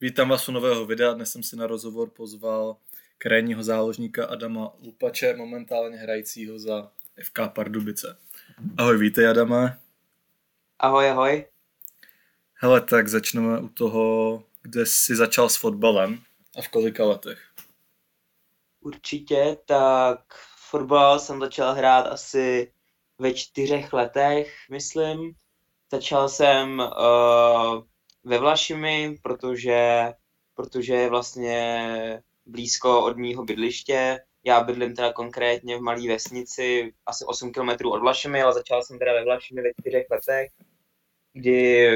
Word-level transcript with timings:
Vítám 0.00 0.28
vás 0.28 0.48
u 0.48 0.52
nového 0.52 0.86
videa. 0.86 1.12
Dnes 1.12 1.32
jsem 1.32 1.42
si 1.42 1.56
na 1.56 1.66
rozhovor 1.66 2.10
pozval 2.10 2.76
krajního 3.18 3.62
záložníka 3.62 4.26
Adama 4.26 4.72
Lupače, 4.82 5.36
momentálně 5.36 5.96
hrajícího 5.96 6.58
za 6.58 6.90
FK 7.22 7.38
Pardubice. 7.54 8.18
Ahoj, 8.78 8.98
vítej 8.98 9.28
Adame. 9.28 9.78
Ahoj, 10.78 11.10
ahoj. 11.10 11.44
Hele, 12.54 12.80
tak 12.80 13.08
začneme 13.08 13.60
u 13.60 13.68
toho, 13.68 14.42
kde 14.62 14.86
jsi 14.86 15.16
začal 15.16 15.48
s 15.48 15.56
fotbalem 15.56 16.22
a 16.58 16.62
v 16.62 16.68
kolika 16.68 17.04
letech. 17.04 17.52
Určitě, 18.80 19.56
tak 19.66 20.20
fotbal 20.70 21.18
jsem 21.18 21.40
začal 21.40 21.74
hrát 21.74 22.06
asi 22.06 22.72
ve 23.18 23.34
čtyřech 23.34 23.92
letech, 23.92 24.54
myslím. 24.70 25.34
Začal 25.92 26.28
jsem 26.28 26.78
uh, 26.78 27.82
ve 28.26 28.38
Vlašimi, 28.38 29.16
protože, 29.22 30.12
protože 30.54 30.94
je 30.94 31.08
vlastně 31.08 32.22
blízko 32.46 33.04
od 33.04 33.16
mýho 33.16 33.44
bydliště. 33.44 34.18
Já 34.44 34.64
bydlím 34.64 34.94
teda 34.94 35.12
konkrétně 35.12 35.78
v 35.78 35.80
malé 35.80 36.08
vesnici, 36.08 36.94
asi 37.06 37.24
8 37.24 37.52
km 37.52 37.86
od 37.86 38.00
Vlašimi, 38.00 38.42
ale 38.42 38.52
začal 38.52 38.82
jsem 38.82 38.98
teda 38.98 39.12
ve 39.12 39.24
Vlašimi 39.24 39.62
ve 39.62 39.70
čtyřech 39.80 40.06
letech, 40.10 40.50
kdy 41.32 41.88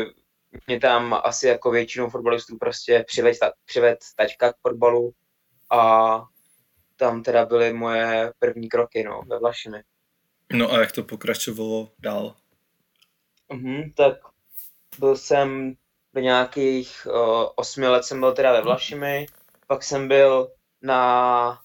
mě 0.67 0.81
tam 0.81 1.21
asi 1.25 1.47
jako 1.47 1.71
většinou 1.71 2.11
fotbalistů 2.11 2.59
prostě 2.59 3.05
přived, 3.07 3.37
přived 3.65 3.99
tačka 4.17 4.53
k 4.53 4.57
fotbalu 4.63 5.13
a 5.71 6.23
tam 6.97 7.23
teda 7.23 7.47
byly 7.47 7.73
moje 7.73 8.33
první 8.39 8.69
kroky 8.69 9.05
no, 9.05 9.23
ve 9.27 9.39
Vlašimi. 9.39 9.83
No 10.53 10.73
a 10.73 10.81
jak 10.81 10.93
to 10.93 11.03
pokračovalo 11.03 11.93
dál? 11.99 12.37
Mhm, 13.53 13.93
tak 13.97 14.15
byl 14.99 15.17
jsem 15.17 15.77
do 16.15 16.21
nějakých 16.21 17.07
uh, 17.11 17.47
osmi 17.55 17.89
let 17.89 18.05
jsem 18.05 18.21
byl 18.21 18.33
teda 18.33 18.53
ve 18.53 18.63
Vlašimi, 18.63 19.27
pak 19.67 19.83
jsem 19.83 20.09
byl 20.09 20.51
na, 20.83 21.59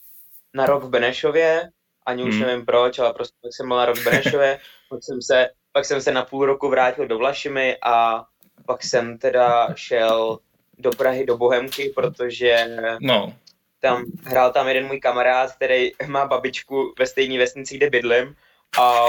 na 0.53 0.65
rok 0.65 0.83
v 0.83 0.89
Benešově, 0.89 1.69
ani 2.05 2.23
už 2.23 2.35
hmm. 2.35 2.43
nevím 2.43 2.65
proč, 2.65 2.99
ale 2.99 3.13
prostě 3.13 3.35
pak 3.41 3.53
jsem 3.53 3.67
byl 3.67 3.77
na 3.77 3.85
rok 3.85 3.97
v 3.97 4.03
Benešově, 4.03 4.59
pak 4.89 5.03
jsem 5.03 5.21
se, 5.21 5.49
pak 5.71 5.85
jsem 5.85 6.02
se 6.02 6.11
na 6.11 6.25
půl 6.25 6.45
roku 6.45 6.69
vrátil 6.69 7.07
do 7.07 7.17
Vlašimi 7.17 7.77
a 7.83 8.25
pak 8.65 8.83
jsem 8.83 9.17
teda 9.17 9.67
šel 9.75 10.39
do 10.77 10.89
Prahy, 10.89 11.25
do 11.25 11.37
Bohemky, 11.37 11.91
protože 11.95 12.77
no. 13.02 13.33
tam 13.80 14.03
hrál 14.23 14.52
tam 14.52 14.67
jeden 14.67 14.87
můj 14.87 14.99
kamarád, 14.99 15.55
který 15.55 15.91
má 16.07 16.25
babičku 16.25 16.93
ve 16.99 17.05
stejné 17.05 17.37
vesnici, 17.37 17.77
kde 17.77 17.89
bydlím 17.89 18.35
a 18.80 19.05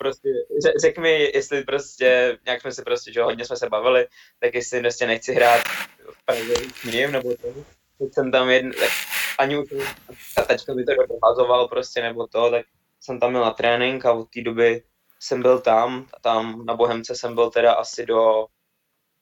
prostě 0.00 0.28
řek 0.80 0.98
mi, 0.98 1.30
jestli 1.34 1.64
prostě, 1.64 2.38
nějak 2.44 2.60
jsme 2.60 2.72
se 2.72 2.82
prostě, 2.82 3.12
že 3.12 3.22
hodně 3.22 3.44
jsme 3.44 3.56
se 3.56 3.68
bavili, 3.68 4.06
tak 4.38 4.54
jestli 4.54 4.80
prostě 4.80 5.06
nechci 5.06 5.34
hrát 5.34 5.60
v 6.12 6.24
Praze 6.24 6.54
s 6.74 6.84
ním, 6.84 7.12
nebo 7.12 7.36
to, 7.36 7.48
tak 7.98 8.14
jsem 8.14 8.32
tam 8.32 8.50
jedn, 8.50 8.70
tak 8.70 8.90
ani 9.38 9.58
už 9.58 9.68
a 10.36 10.42
tačka 10.42 10.74
mi 10.74 10.84
to 10.84 10.92
dohazoval 11.06 11.68
prostě, 11.68 12.02
nebo 12.02 12.26
to, 12.26 12.50
tak 12.50 12.66
jsem 13.00 13.20
tam 13.20 13.30
měl 13.30 13.42
na 13.42 13.50
trénink 13.50 14.06
a 14.06 14.12
od 14.12 14.30
té 14.30 14.42
doby 14.42 14.82
jsem 15.20 15.42
byl 15.42 15.60
tam, 15.60 16.06
tam 16.20 16.66
na 16.66 16.76
Bohemce 16.76 17.14
jsem 17.14 17.34
byl 17.34 17.50
teda 17.50 17.72
asi 17.72 18.06
do, 18.06 18.46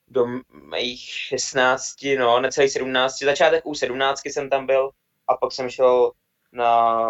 do 0.09 0.27
mých 0.51 1.01
16, 1.01 1.95
no, 2.19 2.41
necelých 2.41 2.73
17, 2.73 3.19
začátek 3.19 3.67
u 3.67 3.75
17 3.75 4.27
jsem 4.27 4.51
tam 4.51 4.67
byl 4.67 4.91
a 5.29 5.37
pak 5.37 5.53
jsem 5.53 5.71
šel 5.71 6.13
na, 6.53 7.09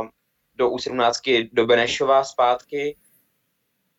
do 0.54 0.70
U17 0.70 1.48
do 1.52 1.66
Benešova 1.66 2.24
zpátky 2.24 2.96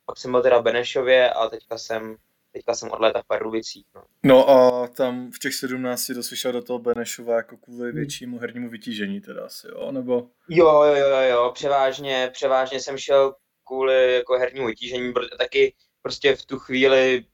pak 0.09 0.17
jsem 0.17 0.31
byl 0.31 0.41
teda 0.41 0.59
v 0.59 0.63
Benešově 0.63 1.29
a 1.29 1.49
teďka 1.49 1.77
jsem, 1.77 2.15
teďka 2.53 2.73
jsem 2.73 2.91
od 2.91 2.99
léta 2.99 3.21
v 3.21 3.27
Pardubicích. 3.27 3.85
No. 3.95 4.03
no 4.23 4.49
a 4.49 4.88
tam 4.88 5.31
v 5.31 5.39
těch 5.39 5.53
17 5.53 6.07
to 6.29 6.35
šel 6.35 6.51
do 6.51 6.61
toho 6.61 6.79
Benešova 6.79 7.35
jako 7.35 7.57
kvůli 7.57 7.89
hmm. 7.89 7.95
většímu 7.95 8.39
hernímu 8.39 8.69
vytížení 8.69 9.21
teda 9.21 9.45
asi, 9.45 9.67
jo? 9.67 9.91
Nebo... 9.91 10.27
Jo, 10.49 10.83
jo, 10.83 10.95
jo, 10.95 11.21
jo, 11.29 11.51
převážně, 11.53 12.29
převážně 12.33 12.79
jsem 12.79 12.97
šel 12.97 13.35
kvůli 13.63 14.16
jako 14.16 14.38
hernímu 14.38 14.67
vytížení, 14.67 15.13
protože 15.13 15.29
taky 15.39 15.73
prostě 16.01 16.35
v 16.35 16.45
tu 16.45 16.59
chvíli 16.59 17.25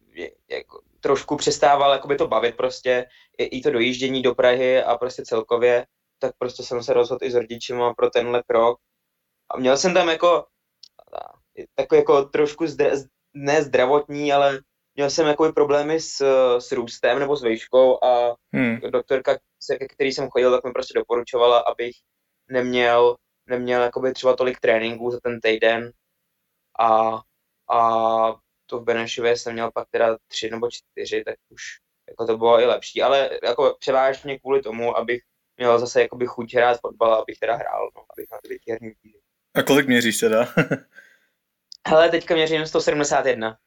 jako, 0.49 0.81
trošku 0.99 1.35
přestával 1.35 1.91
jakoby 1.91 2.15
to 2.15 2.27
bavit 2.27 2.57
prostě, 2.57 3.05
i, 3.37 3.43
i 3.43 3.61
to 3.61 3.71
dojíždění 3.71 4.21
do 4.21 4.35
Prahy 4.35 4.83
a 4.83 4.97
prostě 4.97 5.23
celkově, 5.25 5.85
tak 6.19 6.31
prostě 6.37 6.63
jsem 6.63 6.83
se 6.83 6.93
rozhodl 6.93 7.25
i 7.25 7.31
s 7.31 7.35
rodičima 7.35 7.93
pro 7.93 8.09
tenhle 8.09 8.43
krok. 8.47 8.79
A 9.53 9.57
měl 9.59 9.77
jsem 9.77 9.93
tam 9.93 10.09
jako 10.09 10.45
takový 11.75 11.99
jako 11.99 12.23
trošku 12.23 12.67
zdra, 12.67 12.89
ne 13.33 13.63
zdravotní, 13.63 14.33
ale 14.33 14.59
měl 14.95 15.09
jsem 15.09 15.27
jako 15.27 15.53
problémy 15.53 15.99
s, 15.99 16.21
s 16.59 16.71
růstem 16.71 17.19
nebo 17.19 17.35
s 17.35 17.43
výškou 17.43 18.03
a 18.03 18.35
hmm. 18.53 18.79
doktorka, 18.79 19.37
ke 19.79 19.87
který 19.87 20.11
jsem 20.11 20.29
chodil, 20.29 20.51
tak 20.51 20.63
mi 20.63 20.71
prostě 20.71 20.99
doporučovala, 20.99 21.59
abych 21.59 21.95
neměl, 22.47 23.15
neměl 23.45 23.81
jakoby 23.81 24.13
třeba 24.13 24.35
tolik 24.35 24.59
tréninků 24.59 25.11
za 25.11 25.19
ten 25.19 25.39
týden 25.41 25.91
a, 26.79 27.19
a 27.71 27.79
to 28.65 28.79
v 28.79 28.83
Benešově 28.83 29.37
jsem 29.37 29.53
měl 29.53 29.71
pak 29.71 29.87
teda 29.91 30.17
tři 30.27 30.49
nebo 30.49 30.67
čtyři, 30.71 31.23
tak 31.23 31.35
už 31.49 31.61
jako 32.09 32.25
to 32.25 32.37
bylo 32.37 32.59
i 32.59 32.65
lepší, 32.65 33.01
ale 33.01 33.29
jako 33.43 33.75
převážně 33.79 34.39
kvůli 34.39 34.61
tomu, 34.61 34.97
abych 34.97 35.21
měl 35.57 35.79
zase 35.79 36.01
jakoby 36.01 36.25
chuť 36.27 36.55
hrát 36.55 36.79
fotbal, 36.79 37.13
abych 37.13 37.39
teda 37.39 37.55
hrál, 37.55 37.89
no, 37.95 38.03
abych 38.09 38.25
na 38.31 38.37
ty 38.43 38.71
herní 38.71 38.93
A 39.53 39.63
kolik 39.63 39.87
měříš 39.87 40.19
teda? 40.19 40.47
Hele, 41.87 42.09
teďka 42.09 42.33
měřím 42.33 42.65
171. 42.65 43.57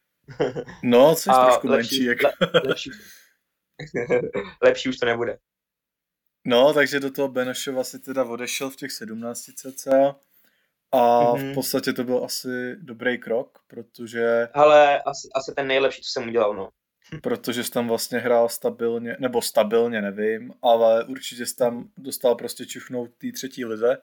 No, 0.83 1.15
jsi 1.15 1.29
trošku 1.29 1.67
lepší, 1.67 1.69
menší. 1.69 2.05
Jak... 2.05 2.23
Le, 2.23 2.61
lepší. 2.65 2.91
lepší 4.63 4.89
už 4.89 4.97
to 4.97 5.05
nebude. 5.05 5.37
No, 6.45 6.73
takže 6.73 6.99
do 6.99 7.11
toho 7.11 7.27
Benešova 7.27 7.83
si 7.83 7.99
teda 7.99 8.23
odešel 8.23 8.69
v 8.69 8.75
těch 8.75 8.91
17 8.91 9.41
cca 9.41 10.15
a 10.91 10.97
mm-hmm. 10.97 11.37
v 11.37 11.43
mhm. 11.43 11.53
podstatě 11.53 11.93
to 11.93 12.03
byl 12.03 12.25
asi 12.25 12.75
dobrý 12.75 13.17
krok, 13.17 13.59
protože... 13.67 14.47
Ale 14.53 15.01
asi, 15.01 15.27
asi 15.35 15.53
ten 15.55 15.67
nejlepší, 15.67 16.01
co 16.01 16.09
jsem 16.11 16.27
udělal, 16.27 16.53
no. 16.53 16.69
protože 17.23 17.63
jsi 17.63 17.71
tam 17.71 17.87
vlastně 17.87 18.19
hrál 18.19 18.49
stabilně, 18.49 19.17
nebo 19.19 19.41
stabilně, 19.41 20.01
nevím, 20.01 20.53
ale 20.61 21.03
určitě 21.03 21.45
jsi 21.45 21.55
tam 21.55 21.89
dostal 21.97 22.35
prostě 22.35 22.65
čuchnout 22.65 23.09
té 23.17 23.27
třetí 23.31 23.65
lize. 23.65 23.97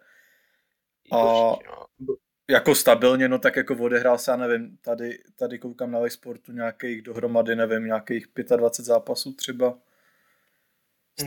A 1.13 1.51
určitě, 1.51 1.69
no 2.01 2.17
jako 2.51 2.75
stabilně, 2.75 3.29
no 3.29 3.39
tak 3.39 3.57
jako 3.57 3.75
odehrál 3.75 4.19
se, 4.19 4.31
já 4.31 4.37
nevím, 4.37 4.79
tady, 4.83 5.19
tady 5.37 5.59
koukám 5.59 5.91
na 5.91 6.01
sportu 6.09 6.53
nějakých 6.53 7.03
dohromady, 7.03 7.57
nevím, 7.57 7.85
nějakých 7.85 8.27
25 8.57 8.87
zápasů 8.87 9.33
třeba. 9.33 9.75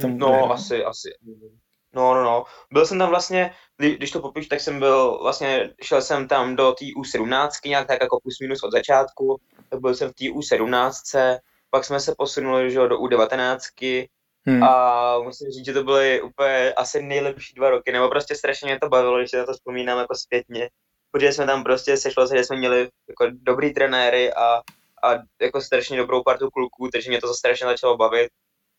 Tam 0.02 0.18
no, 0.18 0.28
odehrál? 0.28 0.54
asi, 0.54 0.84
asi. 0.84 1.10
No, 1.94 2.14
no, 2.14 2.24
no. 2.24 2.44
Byl 2.72 2.86
jsem 2.86 3.00
tam 3.00 3.10
vlastně, 3.10 3.54
když 3.78 4.12
to 4.12 4.22
popíš, 4.22 4.48
tak 4.48 4.60
jsem 4.60 4.80
byl, 4.80 5.20
vlastně 5.22 5.74
šel 5.84 6.02
jsem 6.02 6.28
tam 6.28 6.56
do 6.56 6.72
té 6.72 6.86
U17, 6.86 7.50
nějak 7.66 7.88
tak 7.88 8.02
jako 8.02 8.20
plus 8.20 8.40
minus 8.42 8.64
od 8.64 8.72
začátku, 8.72 9.42
tak 9.70 9.80
byl 9.80 9.96
jsem 9.96 10.10
v 10.10 10.14
té 10.14 10.26
U17, 10.26 11.40
pak 11.70 11.86
jsme 11.86 12.00
se 12.00 12.16
posunuli 12.18 12.72
že, 12.72 12.80
do 12.80 12.98
U19, 13.00 14.08
Hmm. 14.46 14.64
A 14.64 15.20
musím 15.20 15.52
říct, 15.52 15.66
že 15.66 15.74
to 15.74 15.84
byly 15.84 16.22
úplně 16.22 16.74
asi 16.74 17.02
nejlepší 17.02 17.56
dva 17.56 17.70
roky, 17.70 17.92
nebo 17.92 18.10
prostě 18.10 18.36
strašně 18.36 18.66
mě 18.66 18.80
to 18.80 18.90
bavilo, 18.90 19.18
když 19.18 19.30
se 19.30 19.38
na 19.38 19.46
to 19.46 19.54
vzpomínám 19.54 20.00
jako 20.00 20.16
zpětně 20.16 20.70
protože 21.12 21.34
jsme 21.34 21.46
tam 21.46 21.64
prostě 21.64 21.98
sešlo 21.98 22.28
se, 22.28 22.38
že 22.38 22.44
jsme 22.44 22.58
měli 22.58 22.90
jako 23.10 23.26
dobrý 23.32 23.74
trenéry 23.74 24.34
a, 24.34 24.62
a 25.04 25.14
jako 25.42 25.62
strašně 25.62 25.98
dobrou 25.98 26.24
partu 26.24 26.50
kluků, 26.50 26.90
takže 26.94 27.10
mě 27.10 27.22
to 27.22 27.34
strašně 27.34 27.68
začalo 27.68 27.98
bavit. 27.98 28.30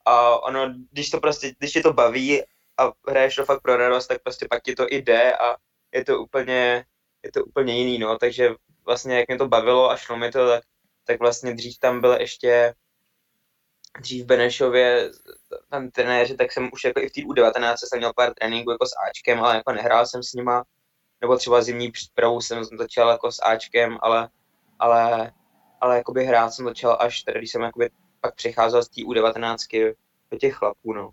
A 0.04 0.38
ono, 0.42 0.74
když 0.90 1.10
to 1.10 1.20
prostě, 1.20 1.54
když 1.58 1.72
tě 1.72 1.80
to 1.80 1.92
baví 1.92 2.42
a 2.78 2.92
hraješ 3.08 3.34
to 3.34 3.44
fakt 3.44 3.62
pro 3.62 3.76
radost, 3.76 4.06
tak 4.06 4.22
prostě 4.22 4.46
pak 4.50 4.62
ti 4.62 4.74
to 4.74 4.92
i 4.92 4.96
jde 4.96 5.32
a 5.32 5.56
je 5.94 6.04
to 6.04 6.18
úplně, 6.18 6.84
je 7.22 7.32
to 7.32 7.44
úplně 7.44 7.78
jiný, 7.78 7.98
no, 7.98 8.18
takže 8.18 8.54
vlastně 8.84 9.18
jak 9.18 9.28
mě 9.28 9.38
to 9.38 9.48
bavilo 9.48 9.90
a 9.90 9.96
šlo 9.96 10.16
mi 10.16 10.30
to, 10.30 10.48
tak, 10.48 10.62
tak 11.04 11.20
vlastně 11.20 11.54
dřív 11.54 11.78
tam 11.78 12.00
byl 12.00 12.12
ještě 12.12 12.74
dřív 14.00 14.24
v 14.24 14.26
Benešově 14.26 15.10
tam 15.70 15.90
trenéři, 15.90 16.36
tak 16.36 16.52
jsem 16.52 16.70
už 16.72 16.84
jako 16.84 17.00
i 17.00 17.08
v 17.08 17.12
té 17.12 17.20
U19 17.20 17.74
jsem 17.76 17.98
měl 17.98 18.12
pár 18.16 18.34
tréninků 18.34 18.70
jako 18.70 18.86
s 18.86 18.90
Ačkem, 19.08 19.44
ale 19.44 19.56
jako 19.56 19.72
nehrál 19.72 20.06
jsem 20.06 20.22
s 20.22 20.32
nima, 20.32 20.64
nebo 21.20 21.36
třeba 21.36 21.62
zimní 21.62 21.90
přípravu 21.90 22.40
jsem 22.40 22.64
začal 22.64 23.08
jako 23.08 23.32
s 23.32 23.42
Ačkem, 23.42 23.98
ale, 24.02 24.28
ale, 24.78 25.32
ale 25.80 25.96
jakoby 25.96 26.24
hrát 26.24 26.50
jsem 26.50 26.64
začal 26.64 26.96
až 27.00 27.22
tady, 27.22 27.38
když 27.38 27.50
jsem 27.50 27.62
jakoby 27.62 27.90
pak 28.20 28.34
přecházel 28.34 28.82
z 28.82 28.88
té 28.88 29.00
U19 29.00 29.94
do 30.30 30.38
těch 30.38 30.54
chlapů, 30.54 30.92
no. 30.92 31.10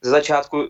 Ze 0.00 0.10
začátku, 0.10 0.68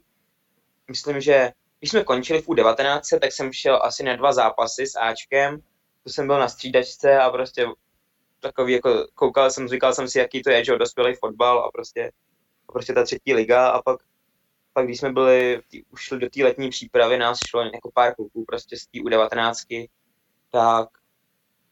myslím, 0.89 1.21
že 1.21 1.53
když 1.79 1.91
jsme 1.91 2.05
končili 2.05 2.43
v 2.43 2.49
U19, 2.49 3.19
tak 3.21 3.33
jsem 3.33 3.53
šel 3.53 3.81
asi 3.83 4.03
na 4.03 4.17
dva 4.17 4.33
zápasy 4.33 4.87
s 4.87 4.99
Ačkem, 4.99 5.61
to 6.05 6.11
jsem 6.11 6.27
byl 6.27 6.39
na 6.39 6.49
střídačce 6.49 7.19
a 7.19 7.31
prostě 7.31 7.67
takový 8.41 8.73
jako 8.73 9.07
koukal 9.15 9.51
jsem, 9.51 9.69
říkal 9.69 9.95
jsem 9.95 10.09
si, 10.09 10.19
jaký 10.19 10.43
to 10.43 10.51
je, 10.51 10.65
že 10.65 10.79
dospělý 10.79 11.15
fotbal 11.15 11.59
a 11.59 11.71
prostě, 11.71 12.11
a 12.69 12.73
prostě 12.73 12.93
ta 12.93 13.05
třetí 13.05 13.35
liga 13.35 13.69
a 13.69 13.83
pak 13.83 14.01
pak 14.73 14.85
když 14.85 14.99
jsme 14.99 15.13
byli, 15.13 15.63
už 15.91 16.01
šli 16.01 16.19
do 16.19 16.31
té 16.31 16.45
letní 16.45 16.71
přípravy, 16.71 17.19
nás 17.19 17.39
šlo 17.49 17.63
jako 17.63 17.91
pár 17.95 18.15
kluků 18.15 18.45
prostě 18.45 18.77
z 18.77 18.87
té 18.87 18.99
U19, 18.99 19.89
tak, 20.53 20.89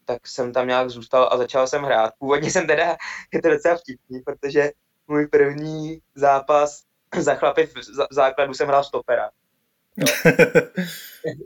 tak 0.05 0.27
jsem 0.27 0.53
tam 0.53 0.67
nějak 0.67 0.89
zůstal 0.89 1.29
a 1.31 1.37
začal 1.37 1.67
jsem 1.67 1.83
hrát. 1.83 2.13
Původně 2.19 2.51
jsem 2.51 2.67
teda, 2.67 2.97
je 3.33 3.41
to 3.41 3.49
docela 3.49 3.77
vtipný, 3.77 4.21
protože 4.21 4.71
můj 5.07 5.27
první 5.27 6.01
zápas 6.15 6.83
za 7.19 7.35
chlapy 7.35 7.65
v, 7.65 7.73
základu 8.11 8.53
jsem 8.53 8.67
hrál 8.67 8.83
stopera. 8.83 9.29
No. 9.97 10.05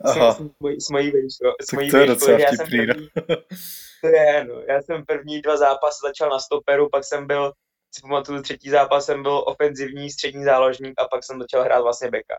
Aha. 0.04 0.34
S, 0.34 0.42
mojí, 0.60 0.82
s 0.82 0.90
mojí 0.90 1.12
vejškou. 1.12 1.52
S 1.62 1.72
mojí 1.72 1.92
to 1.92 1.98
je 1.98 2.06
docela 2.08 2.40
já 2.40 2.50
jsem 2.50 2.68
první, 2.68 3.10
to 4.02 4.08
je, 4.08 4.46
no. 4.46 4.62
Já 4.68 4.82
jsem 4.82 5.06
první 5.06 5.42
dva 5.42 5.58
zápasy 5.58 5.98
začal 6.04 6.30
na 6.30 6.40
stoperu, 6.40 6.90
pak 6.90 7.04
jsem 7.04 7.28
byl, 7.28 7.54
si 7.96 8.02
pamatuju, 8.02 8.42
třetí 8.42 8.70
zápas 8.70 9.06
jsem 9.06 9.24
byl 9.24 9.44
ofenzivní 9.48 10.12
střední 10.12 10.44
záložník 10.44 10.94
a 10.98 11.08
pak 11.08 11.24
jsem 11.24 11.40
začal 11.42 11.64
hrát 11.64 11.82
vlastně 11.82 12.12
beka. 12.12 12.38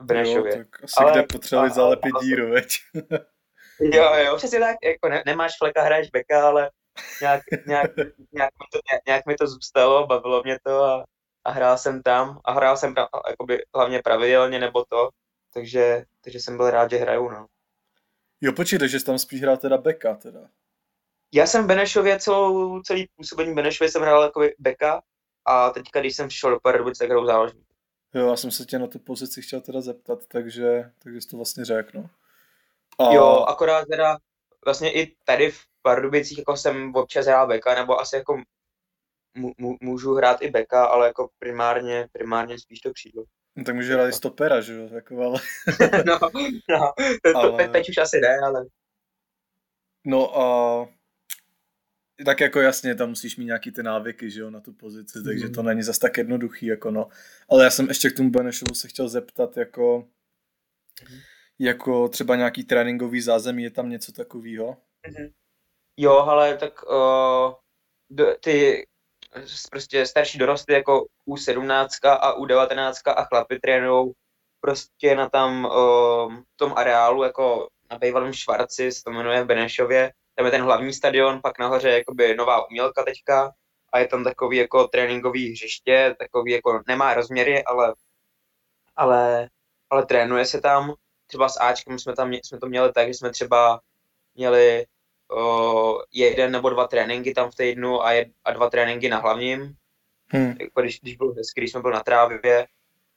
V 0.00 0.04
Benešově. 0.04 0.58
Jo, 0.58 0.64
tak 0.64 0.84
asi 0.84 0.94
Ale, 0.96 1.12
kde 1.12 1.22
potřebovali 1.22 1.70
zalepit 1.70 2.12
díru, 2.22 2.50
veď? 2.50 2.66
jo, 3.80 4.14
jo, 4.14 4.36
přesně 4.36 4.58
tak, 4.58 4.76
jako 4.84 5.08
ne, 5.08 5.22
nemáš 5.26 5.52
fleka, 5.58 5.82
hraješ 5.82 6.10
beka, 6.10 6.48
ale 6.48 6.70
nějak, 7.20 7.42
nějak, 7.66 7.90
nějak, 8.32 8.52
mi 8.52 8.66
to, 8.72 8.78
nějak, 8.90 9.02
nějak 9.06 9.26
mi 9.26 9.34
to 9.34 9.46
zůstalo, 9.46 10.06
bavilo 10.06 10.42
mě 10.44 10.58
to 10.62 10.82
a, 10.84 11.04
a 11.44 11.50
hrál 11.50 11.78
jsem 11.78 12.02
tam 12.02 12.40
a 12.44 12.52
hrál 12.52 12.76
jsem 12.76 12.94
tam 12.94 13.06
jakoby 13.30 13.64
hlavně 13.74 14.02
pravidelně 14.02 14.58
nebo 14.58 14.84
to, 14.84 15.08
takže, 15.54 16.04
takže 16.20 16.40
jsem 16.40 16.56
byl 16.56 16.70
rád, 16.70 16.90
že 16.90 16.96
hraju, 16.96 17.30
no. 17.30 17.46
Jo, 18.40 18.52
počítej, 18.52 18.88
že 18.88 19.00
jsi 19.00 19.06
tam 19.06 19.18
spíš 19.18 19.42
hrál 19.42 19.56
teda 19.56 19.78
beka 19.78 20.14
teda. 20.14 20.40
Já 21.34 21.46
jsem 21.46 21.64
v 21.64 21.66
Benešově, 21.66 22.20
celou, 22.20 22.82
celý 22.82 23.06
působení 23.16 23.54
Benešově 23.54 23.90
jsem 23.90 24.02
hrál 24.02 24.22
jako 24.22 24.42
beka 24.58 25.02
a 25.44 25.70
teďka, 25.70 26.00
když 26.00 26.16
jsem 26.16 26.28
přišel 26.28 26.50
do 26.50 26.60
Pardubic, 26.60 26.98
tak 26.98 27.08
hraju 27.08 27.26
záložník. 27.26 27.66
Jo, 28.14 28.30
já 28.30 28.36
jsem 28.36 28.50
se 28.50 28.64
tě 28.64 28.78
na 28.78 28.86
tu 28.86 28.98
pozici 28.98 29.42
chtěl 29.42 29.60
teda 29.60 29.80
zeptat, 29.80 30.18
takže, 30.28 30.90
takže 30.98 31.20
jsi 31.20 31.28
to 31.28 31.36
vlastně 31.36 31.64
řekl, 31.64 31.90
no. 31.94 32.10
A... 32.98 33.14
Jo, 33.14 33.44
akorát 33.48 33.84
teda 33.84 34.18
vlastně 34.64 34.92
i 34.92 35.16
tady 35.24 35.50
v 35.50 35.58
Pardubicích 35.82 36.38
jako 36.38 36.56
jsem 36.56 36.94
občas 36.94 37.26
hrál 37.26 37.46
beka, 37.46 37.74
nebo 37.74 38.00
asi 38.00 38.16
jako 38.16 38.42
můžu 39.80 40.14
hrát 40.14 40.42
i 40.42 40.50
beka, 40.50 40.86
ale 40.86 41.06
jako 41.06 41.28
primárně, 41.38 42.08
primárně 42.12 42.58
spíš 42.58 42.80
to 42.80 42.92
křídlo. 42.92 43.24
No, 43.56 43.64
tak 43.64 43.74
můžu 43.74 43.92
hrát 43.92 44.08
i 44.08 44.12
stopera, 44.12 44.60
že 44.60 44.74
jo, 44.74 44.88
jako, 44.92 45.22
ale... 45.22 45.40
no, 46.06 46.18
no, 46.68 46.92
to, 47.22 47.38
ale... 47.38 47.56
teď, 47.56 47.72
teď 47.72 47.88
už 47.88 47.98
asi 47.98 48.20
ne, 48.20 48.38
ale... 48.46 48.64
No 50.06 50.40
a 50.40 50.88
tak 52.26 52.40
jako 52.40 52.60
jasně, 52.60 52.94
tam 52.94 53.08
musíš 53.08 53.36
mít 53.36 53.44
nějaký 53.44 53.70
ty 53.70 53.82
návyky, 53.82 54.30
že 54.30 54.40
jo, 54.40 54.50
na 54.50 54.60
tu 54.60 54.72
pozici, 54.72 55.18
mm. 55.18 55.24
takže 55.24 55.48
to 55.48 55.62
není 55.62 55.82
zas 55.82 55.98
tak 55.98 56.18
jednoduchý, 56.18 56.66
jako 56.66 56.90
no. 56.90 57.08
Ale 57.48 57.64
já 57.64 57.70
jsem 57.70 57.88
ještě 57.88 58.10
k 58.10 58.16
tomu 58.16 58.30
Benešovu 58.30 58.74
se 58.74 58.88
chtěl 58.88 59.08
zeptat, 59.08 59.56
jako, 59.56 60.08
mm. 61.10 61.18
jako 61.58 62.08
třeba 62.08 62.36
nějaký 62.36 62.64
tréninkový 62.64 63.20
zázemí, 63.20 63.62
je 63.62 63.70
tam 63.70 63.90
něco 63.90 64.12
takového? 64.12 64.76
Mm. 65.08 65.28
Jo, 65.96 66.12
ale 66.12 66.56
tak 66.56 66.82
uh, 66.82 67.52
ty 68.40 68.86
prostě 69.70 70.06
starší 70.06 70.38
dorosty 70.38 70.72
jako 70.72 71.06
U17 71.28 72.08
a 72.08 72.38
U19 72.38 73.14
a 73.16 73.24
chlapy 73.24 73.58
trénují 73.58 74.12
prostě 74.60 75.14
na 75.14 75.28
tam 75.28 75.64
uh, 75.64 76.34
tom 76.56 76.72
areálu 76.76 77.22
jako 77.22 77.68
na 77.90 77.98
bývalém 77.98 78.32
Švarci, 78.32 78.92
se 78.92 79.02
to 79.04 79.10
jmenuje 79.10 79.42
v 79.42 79.46
Benešově, 79.46 80.12
tam 80.34 80.46
je 80.46 80.50
ten 80.50 80.62
hlavní 80.62 80.92
stadion, 80.92 81.40
pak 81.42 81.58
nahoře 81.58 81.88
je 81.88 81.98
jakoby 81.98 82.34
nová 82.36 82.68
umělka 82.68 83.02
teďka 83.02 83.52
a 83.92 83.98
je 83.98 84.06
tam 84.08 84.24
takový 84.24 84.56
jako 84.56 84.88
tréninkový 84.88 85.52
hřiště, 85.52 86.14
takový 86.18 86.52
jako 86.52 86.82
nemá 86.86 87.14
rozměry, 87.14 87.64
ale, 87.64 87.94
ale, 88.96 89.48
ale 89.90 90.06
trénuje 90.06 90.46
se 90.46 90.60
tam. 90.60 90.94
Třeba 91.26 91.48
s 91.48 91.60
Ačkem 91.60 91.98
jsme, 91.98 92.16
tam, 92.16 92.32
jsme 92.32 92.58
to 92.58 92.66
měli 92.66 92.92
tak, 92.92 93.08
že 93.08 93.14
jsme 93.14 93.30
třeba 93.30 93.80
měli 94.34 94.86
o, 95.30 96.02
jeden 96.12 96.52
nebo 96.52 96.70
dva 96.70 96.86
tréninky 96.86 97.34
tam 97.34 97.50
v 97.50 97.54
týdnu 97.54 98.04
a, 98.04 98.12
jed, 98.12 98.28
a 98.44 98.52
dva 98.52 98.70
tréninky 98.70 99.08
na 99.08 99.18
hlavním. 99.18 99.74
Hmm. 100.26 100.56
Jako 100.60 100.80
když, 100.80 101.00
když 101.00 101.16
byl 101.16 101.34
hezký, 101.36 101.60
když 101.60 101.70
jsme 101.70 101.80
byli 101.80 101.94
na 101.94 102.02
trávě. 102.02 102.66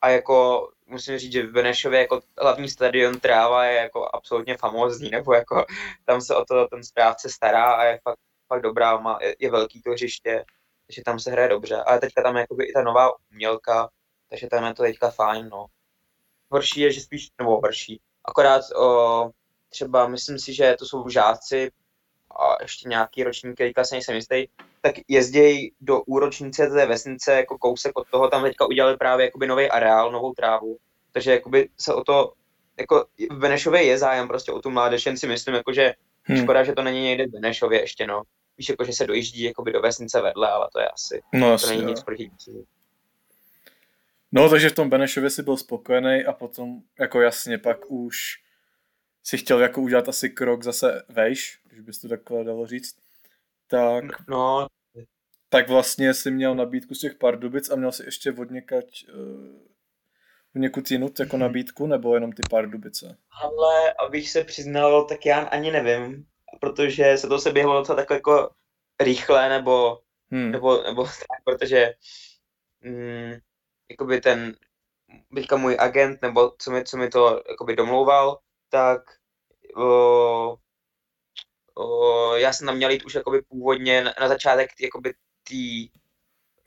A 0.02 0.10
jako 0.10 0.70
musím 0.88 1.18
říct, 1.18 1.32
že 1.32 1.48
v 1.48 1.52
Benešově 1.52 2.00
jako 2.00 2.22
hlavní 2.42 2.70
stadion 2.70 3.20
Tráva 3.20 3.66
je 3.66 3.78
jako 3.78 4.10
absolutně 4.14 4.58
famózní, 4.58 5.10
nebo 5.10 5.34
jako 5.34 5.66
tam 6.06 6.22
se 6.22 6.36
o 6.36 6.46
to 6.46 6.68
ten 6.68 6.84
správce 6.84 7.30
stará 7.30 7.74
a 7.74 7.84
je 7.84 8.00
fakt, 8.04 8.20
fakt 8.48 8.62
dobrá, 8.62 8.98
má, 8.98 9.20
je, 9.22 9.36
je 9.40 9.52
velký 9.52 9.82
to 9.82 9.92
hřiště, 9.92 10.46
takže 10.88 11.02
tam 11.06 11.20
se 11.20 11.32
hraje 11.32 11.50
dobře. 11.50 11.76
Ale 11.76 12.00
teďka 12.00 12.24
tam 12.24 12.36
je 12.36 12.42
jakoby 12.42 12.66
i 12.66 12.74
ta 12.74 12.82
nová 12.82 13.10
umělka, 13.32 13.90
takže 14.30 14.48
tam 14.48 14.66
je 14.66 14.74
to 14.74 14.84
teďka 14.84 15.10
fajn, 15.10 15.50
no. 15.50 15.66
Horší 16.52 16.80
je, 16.82 16.92
že 16.92 17.02
spíš, 17.02 17.28
nebo 17.40 17.60
horší, 17.60 18.02
akorát 18.26 18.62
o, 18.76 19.30
třeba 19.70 20.08
myslím 20.08 20.40
si, 20.40 20.54
že 20.54 20.76
to 20.80 20.86
jsou 20.86 21.10
žáci 21.10 21.72
a 22.32 22.62
ještě 22.62 22.90
nějaký 22.90 23.24
ročník, 23.24 23.58
teďka 23.58 23.84
se 23.84 23.96
nejsem 23.96 24.16
jistý, 24.16 24.48
tak 24.82 24.96
jezdějí 25.08 25.72
do 25.82 26.02
úročnice 26.02 26.68
té 26.68 26.86
vesnice, 26.86 27.34
jako 27.34 27.58
kousek 27.58 28.00
od 28.00 28.08
toho, 28.08 28.28
tam 28.28 28.44
teďka 28.44 28.66
udělali 28.66 28.98
právě 28.98 29.26
jakoby 29.26 29.48
nový 29.48 29.70
areál, 29.70 30.12
novou 30.12 30.34
trávu, 30.34 30.78
takže 31.12 31.32
jakoby 31.32 31.70
se 31.78 31.94
o 31.94 32.04
to, 32.04 32.34
jako 32.80 33.06
v 33.32 33.38
Benešově 33.40 33.84
je 33.84 33.98
zájem 33.98 34.28
prostě 34.28 34.52
o 34.52 34.62
tu 34.62 34.70
mládež, 34.70 35.06
jen 35.06 35.18
si 35.18 35.28
myslím, 35.28 35.56
jako 35.56 35.74
že 35.74 35.94
hmm. 36.24 36.44
škoda, 36.44 36.64
že 36.64 36.74
to 36.74 36.84
není 36.84 37.04
někde 37.04 37.28
v 37.28 37.32
Benešově 37.32 37.82
ještě, 37.82 38.08
no. 38.08 38.24
Víš, 38.58 38.70
jako 38.70 38.84
že 38.84 38.94
se 38.94 39.08
dojíždí 39.08 39.44
jakoby 39.44 39.72
do 39.72 39.82
vesnice 39.82 40.22
vedle, 40.22 40.50
ale 40.50 40.68
to 40.74 40.80
je 40.80 40.88
asi, 40.90 41.22
no, 41.34 41.48
to 41.48 41.54
asi, 41.54 41.70
není 41.70 41.84
jo. 41.84 41.90
nic 41.90 42.04
proti 42.04 42.32
No, 44.32 44.50
takže 44.50 44.70
v 44.70 44.76
tom 44.76 44.90
Benešově 44.90 45.30
si 45.30 45.44
byl 45.44 45.58
spokojený 45.58 46.26
a 46.26 46.34
potom, 46.34 46.80
jako 47.00 47.22
jasně, 47.22 47.58
pak 47.58 47.92
už 47.92 48.47
si 49.28 49.38
chtěl 49.38 49.60
jako 49.60 49.82
udělat 49.82 50.10
asi 50.10 50.30
krok 50.30 50.64
zase 50.64 51.04
vejš, 51.10 51.60
když 51.64 51.80
bys 51.80 52.02
to 52.02 52.08
takhle 52.08 52.44
dalo 52.44 52.68
říct. 52.68 52.98
Tak, 53.68 54.28
no, 54.28 54.68
tak 55.50 55.70
vlastně 55.70 56.14
si 56.14 56.32
měl 56.32 56.56
nabídku 56.56 56.96
z 56.96 57.00
těch 57.00 57.16
Pardubic 57.16 57.70
a 57.70 57.76
měl 57.76 57.92
si 57.92 58.06
ještě 58.06 58.32
od 58.32 58.52
někať 58.52 59.06
uh, 59.14 59.56
někud 60.56 60.92
jinut 60.92 61.20
jako 61.20 61.38
mhm. 61.38 61.42
nabídku, 61.42 61.88
nebo 61.88 62.14
jenom 62.14 62.32
ty 62.32 62.42
Pardubice? 62.50 63.18
Ale 63.44 63.94
abych 63.94 64.30
se 64.30 64.44
přiznal, 64.44 65.06
tak 65.06 65.26
já 65.26 65.40
ani 65.40 65.72
nevím, 65.72 66.26
protože 66.60 67.18
se 67.18 67.28
to 67.28 67.40
se 67.40 67.52
běhlo 67.52 67.80
docela 67.80 67.96
takhle 67.96 68.18
jako 68.18 68.50
rychle, 69.00 69.50
nebo, 69.50 70.00
hmm. 70.32 70.52
nebo, 70.52 70.84
nebo 70.84 71.04
tak, 71.04 71.44
protože 71.44 71.94
mm, 72.82 73.34
jakoby 73.90 74.22
ten 74.22 74.56
teďka 75.36 75.58
můj 75.58 75.78
agent, 75.80 76.22
nebo 76.22 76.54
co 76.60 76.72
mi, 76.72 76.84
co 76.84 76.98
mi 76.98 77.10
to 77.10 77.44
jakoby 77.50 77.76
domlouval, 77.76 78.40
tak 78.70 79.17
o, 79.76 80.56
o, 81.76 82.36
já 82.36 82.54
jsem 82.54 82.68
tam 82.68 82.76
měl 82.76 82.92
jít 82.92 83.06
už 83.06 83.16
jakoby 83.16 83.42
původně 83.42 84.04
na, 84.04 84.14
na 84.22 84.28
začátek 84.28 84.70
jakoby 84.82 85.14
tý 85.44 85.90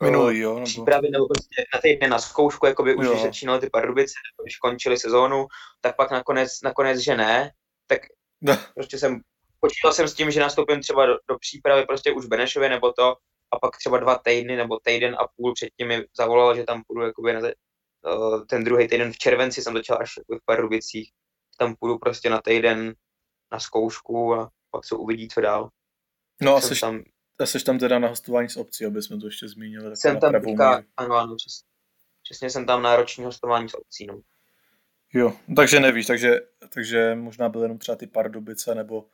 Minulý, 0.03 0.39
jo, 0.39 0.53
nebo... 0.53 0.65
přípravy, 0.65 1.09
nebo 1.09 1.27
prostě 1.27 1.65
na 1.75 1.81
týdne 1.81 2.07
na 2.07 2.19
zkoušku, 2.19 2.65
jakoby 2.65 2.95
už 2.95 3.07
když 3.07 3.21
začínaly 3.21 3.59
ty 3.59 3.69
Pardubice, 3.69 4.13
když 4.43 4.57
končili 4.57 4.97
sezónu, 4.97 5.45
tak 5.81 5.95
pak 5.95 6.11
nakonec, 6.11 6.61
nakonec 6.63 6.99
že 6.99 7.17
ne, 7.17 7.51
tak 7.87 8.01
no. 8.41 8.57
prostě 8.75 8.97
jsem, 8.97 9.21
počítal 9.59 9.93
jsem 9.93 10.07
s 10.07 10.13
tím, 10.13 10.31
že 10.31 10.39
nastoupím 10.39 10.81
třeba 10.81 11.05
do, 11.05 11.13
do 11.29 11.37
přípravy 11.39 11.85
prostě 11.85 12.11
už 12.11 12.25
v 12.25 12.29
Benešově 12.29 12.69
nebo 12.69 12.93
to, 12.93 13.15
a 13.51 13.59
pak 13.59 13.77
třeba 13.77 13.97
dva 13.97 14.17
týdny 14.17 14.55
nebo 14.55 14.79
týden 14.83 15.15
a 15.19 15.27
půl 15.37 15.53
předtím 15.53 15.87
mi 15.87 16.05
zavolal, 16.17 16.55
že 16.55 16.63
tam 16.63 16.83
půjdu 16.87 17.01
jakoby 17.01 17.33
na 17.33 17.39
uh, 17.39 18.45
ten 18.45 18.63
druhý 18.63 18.87
týden 18.87 19.13
v 19.13 19.17
červenci 19.17 19.61
jsem 19.61 19.73
začal 19.73 19.97
až 20.01 20.09
v 20.29 20.45
Pardubicích, 20.45 21.11
tam 21.61 21.75
půjdu 21.75 21.97
prostě 21.97 22.29
na 22.29 22.41
týden 22.41 22.93
na 23.51 23.59
zkoušku 23.59 24.33
a 24.33 24.51
pak 24.71 24.85
se 24.85 24.95
uvidí, 24.95 25.27
co 25.27 25.41
dál. 25.41 25.69
No 26.41 26.55
a 26.55 26.61
tam 26.81 27.03
a 27.39 27.45
jsi 27.45 27.63
tam 27.63 27.79
teda 27.79 27.99
na 27.99 28.07
hostování 28.07 28.49
s 28.49 28.57
obcí, 28.57 28.85
aby 28.85 29.01
jsme 29.01 29.17
to 29.17 29.25
ještě 29.25 29.47
zmínili. 29.47 29.95
Jsem 29.95 30.19
tam 30.19 30.31
teďka, 30.31 30.83
ano, 30.97 31.15
ano, 31.15 31.35
přes, 31.35 31.63
přesně 32.23 32.49
jsem 32.49 32.65
tam 32.65 32.81
na 32.81 32.95
roční 32.95 33.23
hostování 33.23 33.69
s 33.69 33.73
obcí, 33.73 34.05
no. 34.07 34.21
Jo, 35.13 35.33
takže 35.55 35.79
nevíš, 35.79 36.07
takže, 36.07 36.39
takže 36.73 37.15
možná 37.15 37.49
byl 37.49 37.61
jenom 37.61 37.77
třeba 37.77 37.95
ty 37.95 38.07
Pardubice, 38.07 38.75
nebo 38.75 39.05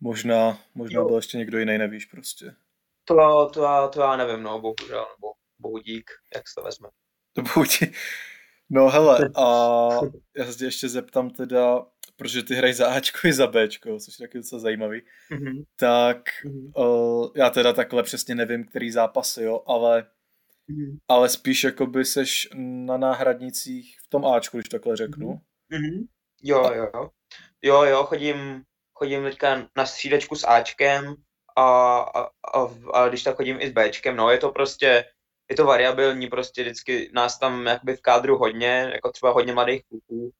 možná, 0.00 0.58
možná 0.74 1.00
jo. 1.00 1.06
byl 1.06 1.16
ještě 1.16 1.38
někdo 1.38 1.58
jiný, 1.58 1.78
nevíš 1.78 2.04
prostě. 2.04 2.54
To, 3.04 3.50
to, 3.54 3.62
já, 3.62 3.88
to 3.88 4.00
já 4.00 4.16
nevím, 4.16 4.42
no, 4.42 4.60
bohužel, 4.60 5.06
nebo 5.16 5.32
bohudík, 5.58 6.10
jak 6.34 6.48
se 6.48 6.54
to 6.54 6.62
vezme. 6.62 6.88
To 7.32 7.42
bohudík. 7.42 7.96
No 8.70 8.88
hele, 8.88 9.30
a 9.36 9.88
já 10.36 10.52
se 10.52 10.64
ještě 10.64 10.88
zeptám 10.88 11.30
teda, 11.30 11.86
protože 12.16 12.42
ty 12.42 12.54
hrají 12.54 12.74
za 12.74 12.88
Ačko 12.88 13.28
i 13.28 13.32
za 13.32 13.46
Bčko, 13.46 13.98
což 13.98 14.18
je 14.18 14.26
taky 14.26 14.38
docela 14.38 14.60
zajímavý, 14.60 15.02
mm-hmm. 15.30 15.64
tak 15.76 16.18
mm-hmm. 16.44 16.72
Uh, 16.76 17.30
já 17.36 17.50
teda 17.50 17.72
takhle 17.72 18.02
přesně 18.02 18.34
nevím, 18.34 18.64
který 18.64 18.90
zápasy, 18.90 19.42
jo, 19.42 19.62
ale, 19.66 20.02
mm-hmm. 20.02 20.96
ale 21.08 21.28
spíš 21.28 21.64
jakoby 21.64 22.04
seš 22.04 22.48
na 22.54 22.96
náhradnicích 22.96 23.96
v 24.04 24.08
tom 24.08 24.26
Ačku, 24.26 24.56
když 24.56 24.68
takhle 24.68 24.96
řeknu. 24.96 25.28
Mm-hmm. 25.72 26.06
Jo, 26.42 26.70
jo. 26.74 27.10
Jo, 27.62 27.82
jo, 27.82 28.04
chodím, 28.04 28.62
chodím 28.94 29.22
teďka 29.22 29.68
na 29.76 29.86
střídačku 29.86 30.36
s 30.36 30.46
Ačkem 30.46 31.14
a, 31.56 31.98
a, 31.98 32.22
a, 32.54 32.68
a 32.92 33.08
když 33.08 33.22
tak 33.22 33.36
chodím 33.36 33.60
i 33.60 33.68
s 33.68 33.72
Bčkem, 33.72 34.16
no 34.16 34.30
je 34.30 34.38
to 34.38 34.50
prostě, 34.50 35.04
je 35.50 35.56
to 35.56 35.64
variabilní, 35.64 36.26
prostě 36.28 36.62
vždycky 36.62 37.10
nás 37.14 37.38
tam 37.38 37.66
jakoby 37.66 37.96
v 37.96 38.00
kádru 38.00 38.38
hodně, 38.38 38.90
jako 38.94 39.12
třeba 39.12 39.32
hodně 39.32 39.52
mladých 39.52 39.82
kluků, 39.88 40.32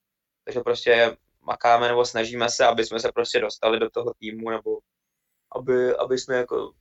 takže 0.44 0.60
prostě 0.60 1.16
makáme 1.42 1.88
nebo 1.88 2.04
snažíme 2.04 2.48
se, 2.48 2.66
aby 2.66 2.84
jsme 2.84 3.00
se 3.00 3.12
prostě 3.12 3.40
dostali 3.40 3.78
do 3.78 3.90
toho 3.90 4.12
týmu, 4.18 4.50
nebo 4.50 4.78
aby, 5.56 5.96
aby 5.96 6.18
jsme 6.18 6.36
jako 6.36 6.72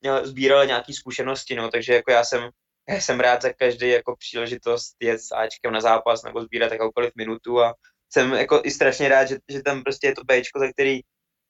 měli, 0.00 0.26
sbírali 0.26 0.66
nějaké 0.66 0.92
zkušenosti, 0.92 1.54
no, 1.54 1.70
takže 1.70 1.94
jako 1.94 2.10
já 2.10 2.24
jsem, 2.24 2.50
já 2.88 2.94
jsem 3.00 3.20
rád 3.20 3.42
za 3.42 3.52
každý 3.52 3.88
jako 3.88 4.16
příležitost 4.16 4.96
jet 5.00 5.20
s 5.20 5.32
Ačkem 5.32 5.72
na 5.72 5.80
zápas 5.80 6.22
nebo 6.22 6.42
sbírat 6.42 6.72
jakoukoliv 6.72 7.12
minutu 7.16 7.60
a 7.60 7.74
jsem 8.12 8.32
jako 8.32 8.60
i 8.64 8.70
strašně 8.70 9.08
rád, 9.08 9.24
že, 9.24 9.38
že 9.48 9.62
tam 9.62 9.82
prostě 9.82 10.06
je 10.06 10.14
to 10.14 10.24
Bčko, 10.24 10.58
za 10.58 10.72
který, 10.72 11.00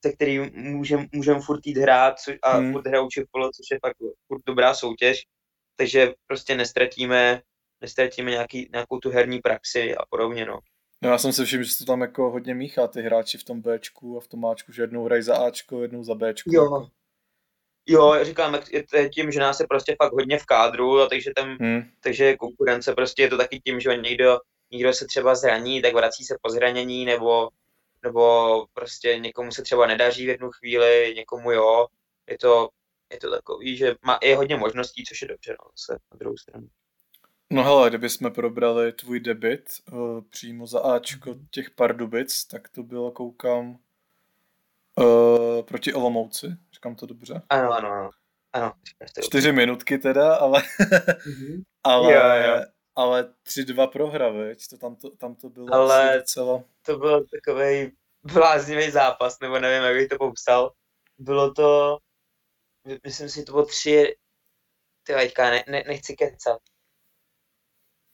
za 0.05 0.13
který 0.13 0.39
můžem, 0.51 1.07
můžem 1.13 1.41
furt 1.41 1.67
jít 1.67 1.77
hrát 1.79 2.19
co, 2.19 2.33
a 2.43 2.57
hmm. 2.57 2.73
furt 2.73 2.87
hrát 2.87 3.09
Čipolo, 3.11 3.51
což 3.53 3.67
je 3.73 3.79
fakt 3.87 3.97
furt 4.29 4.43
dobrá 4.47 4.75
soutěž, 4.75 5.23
takže 5.79 6.13
prostě 6.27 6.55
nestratíme, 6.55 7.43
nestratíme 7.81 8.31
nějaký, 8.31 8.69
nějakou 8.73 8.99
tu 8.99 9.11
herní 9.11 9.39
praxi 9.39 9.97
a 9.97 10.07
podobně, 10.11 10.45
no. 10.45 10.59
No 11.03 11.11
já 11.11 11.19
jsem 11.19 11.33
si 11.33 11.45
všiml, 11.45 11.65
že 11.65 11.79
to 11.79 11.85
tam 11.85 12.01
jako 12.01 12.31
hodně 12.31 12.55
míchá 12.55 12.87
ty 12.87 13.03
hráči 13.03 13.39
v 13.39 13.45
tom 13.45 13.63
Bčku 13.63 14.17
a 14.17 14.21
v 14.21 14.29
tom 14.29 14.47
Ačku, 14.47 14.73
že 14.73 14.83
jednou 14.83 15.05
hrají 15.05 15.23
za 15.23 15.37
Ačko, 15.37 15.83
jednou 15.83 16.05
za 16.05 16.15
Bčko. 16.15 16.51
Jo, 16.53 16.63
jako. 16.63 16.89
Jo, 17.87 18.25
říkám, 18.25 18.59
je 18.71 18.83
to 18.83 19.09
tím, 19.09 19.33
že 19.33 19.41
nás 19.41 19.61
je 19.61 19.67
prostě 19.67 19.97
fakt 20.03 20.13
hodně 20.13 20.39
v 20.39 20.47
kádru, 20.47 21.01
a 21.01 21.09
takže, 21.09 21.31
tam, 21.37 21.57
hmm. 21.61 21.83
takže 22.01 22.37
konkurence 22.37 22.95
prostě 22.95 23.23
je 23.23 23.29
to 23.29 23.37
taky 23.37 23.61
tím, 23.61 23.81
že 23.81 23.97
někdo, 23.97 24.39
někdo 24.71 24.93
se 24.93 25.07
třeba 25.07 25.35
zraní, 25.35 25.83
tak 25.83 25.95
vrací 25.95 26.25
se 26.25 26.37
po 26.43 26.51
zranění, 26.51 27.05
nebo, 27.05 27.49
nebo 28.03 28.67
prostě 28.73 29.19
někomu 29.19 29.53
se 29.53 29.63
třeba 29.63 29.87
nedaří 29.87 30.27
v 30.27 30.29
jednu 30.29 30.51
chvíli, 30.51 31.13
někomu 31.17 31.53
jo. 31.53 31.87
Je 32.31 32.39
to, 32.39 32.69
je 33.13 33.21
to 33.21 33.31
takový, 33.31 33.77
že 33.77 33.95
má, 34.03 34.19
je 34.23 34.37
hodně 34.37 34.57
možností, 34.57 35.05
což 35.05 35.23
je 35.23 35.29
dobře, 35.29 35.57
no, 35.65 35.71
se 35.77 35.93
na 35.93 36.19
druhou 36.19 36.37
stranu. 36.37 36.69
No 37.51 37.65
hele, 37.65 37.89
kdybychom 37.89 38.33
probrali 38.33 38.93
tvůj 38.93 39.21
debit 39.21 39.65
uh, 39.93 40.21
přímo 40.31 40.67
za 40.67 40.81
Ačko 40.81 41.35
těch 41.51 41.71
Pardubic, 41.71 42.45
tak 42.45 42.69
to 42.69 42.83
bylo, 42.83 43.11
koukám, 43.11 43.79
uh, 44.99 45.63
proti 45.63 45.95
Olomouci, 45.95 46.47
říkám 46.73 46.95
to 46.95 47.07
dobře? 47.07 47.43
Ano, 47.49 47.73
ano, 47.73 47.91
ano. 47.91 48.11
ano 48.53 48.73
Čtyři 49.23 49.53
minutky 49.53 49.99
teda, 49.99 50.35
ale, 50.35 50.61
mm-hmm. 50.61 51.63
ale, 51.85 52.13
jo, 52.13 52.55
jo. 52.55 52.65
ale 52.95 53.35
tři 53.43 53.65
dva 53.65 53.87
prohra, 53.87 54.29
veď? 54.29 54.69
To 54.71 54.79
tam, 54.79 54.97
to, 54.97 55.11
tam 55.17 55.35
to 55.35 55.49
bylo 55.49 55.75
ale 55.75 56.19
docela... 56.19 56.63
to 56.83 56.99
byl 56.99 57.25
takový 57.27 57.93
bláznivý 58.33 58.91
zápas, 58.91 59.41
nebo 59.41 59.59
nevím, 59.59 59.83
jak 59.83 59.95
bych 59.95 60.09
to 60.09 60.19
popsal. 60.19 60.73
Bylo 61.19 61.55
to, 61.55 61.99
myslím 63.05 63.29
si, 63.29 63.45
to 63.45 63.53
bylo 63.53 63.65
tři, 63.65 64.17
ty 65.03 65.13
teďka 65.13 65.51
ne, 65.51 65.65
ne, 65.69 65.85
nechci 65.87 66.17
kecat. 66.17 66.61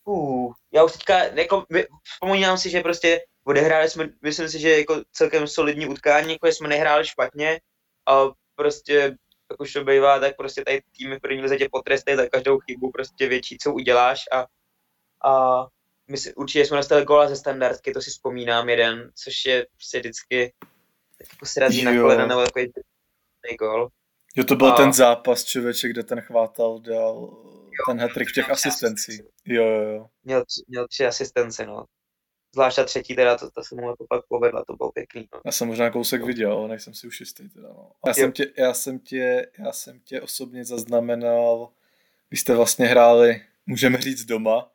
Uh, 0.05 0.53
já 0.73 0.85
už 0.85 0.93
teďka, 0.93 1.25
jako, 1.25 1.67
vzpomínám 2.03 2.59
si, 2.59 2.71
že 2.71 2.81
prostě 2.81 3.21
odehráli 3.45 3.91
jsme, 3.91 4.09
myslím 4.23 4.49
si, 4.49 4.59
že 4.59 4.79
jako 4.79 5.03
celkem 5.13 5.47
solidní 5.47 5.87
utkání, 5.87 6.33
jako 6.33 6.47
jsme 6.47 6.69
nehráli 6.69 7.07
špatně 7.07 7.61
a 8.07 8.25
prostě, 8.55 8.95
jak 9.51 9.61
už 9.61 9.73
to 9.73 9.85
bývá, 9.85 10.21
tak 10.21 10.37
prostě 10.37 10.65
tady 10.65 10.83
týmy 10.97 11.17
v 11.17 11.21
první 11.21 11.43
lize 11.43 11.57
potrestají 11.73 12.17
za 12.17 12.29
každou 12.29 12.59
chybu, 12.59 12.91
prostě 12.91 13.29
větší, 13.29 13.59
co 13.59 13.75
uděláš 13.75 14.25
a, 14.33 14.47
a 15.31 15.65
my 16.09 16.17
si, 16.17 16.35
určitě 16.35 16.67
jsme 16.67 16.77
dostali 16.77 17.05
góla 17.05 17.29
ze 17.29 17.37
standardky, 17.37 17.93
to 17.93 18.01
si 18.01 18.11
vzpomínám 18.11 18.69
jeden, 18.69 19.13
což 19.15 19.45
je 19.45 19.67
prostě 19.73 19.99
vždycky 19.99 20.55
tak 21.19 21.33
jako 21.33 21.47
se 21.47 21.61
razí 21.61 21.85
na 21.85 22.01
kolena 22.01 22.27
nebo 22.27 22.43
takový 22.43 22.73
gól. 23.59 23.89
Jo, 24.37 24.45
to 24.45 24.57
byl 24.57 24.73
a... 24.73 24.77
ten 24.77 24.93
zápas, 24.93 25.45
člověče, 25.45 25.89
kde 25.89 26.03
ten 26.03 26.21
chvátal 26.21 26.79
dal 26.79 26.95
jo, 26.95 27.85
ten 27.89 28.01
hattrick 28.01 28.31
v 28.31 28.35
těch 28.35 28.51
asistencí. 28.51 29.23
Jo, 29.45 29.65
jo, 29.65 29.83
jo. 29.83 30.07
Měl, 30.25 30.45
měl 30.69 30.89
tři 30.89 31.07
asistence, 31.07 31.67
no 31.67 31.85
zvlášť 32.55 32.77
ta 32.77 32.85
třetí, 32.85 33.15
teda 33.15 33.37
to, 33.39 33.51
to 33.51 33.65
se 33.65 33.75
mu 33.75 33.89
jako 33.89 34.07
pak 34.09 34.27
povedla, 34.29 34.65
to 34.65 34.77
bylo 34.77 34.93
pěkný. 34.93 35.29
No. 35.35 35.41
Já 35.45 35.53
jsem 35.53 35.69
možná 35.69 35.91
kousek 35.91 36.25
viděl, 36.25 36.53
ale 36.53 36.69
nejsem 36.69 36.95
si 36.95 37.07
už 37.07 37.21
jistý. 37.21 37.49
Teda, 37.49 37.69
no. 37.69 37.91
já, 38.07 38.15
jsem 38.15 38.33
tě, 38.33 38.47
já, 38.59 38.75
jsem 38.75 38.99
tě, 38.99 39.47
já 39.59 39.73
jsem 39.73 40.01
tě 40.01 40.21
osobně 40.21 40.65
zaznamenal, 40.65 41.69
když 42.29 42.41
jste 42.41 42.55
vlastně 42.55 42.87
hráli, 42.87 43.43
můžeme 43.67 43.99
říct 44.01 44.25
doma, 44.25 44.73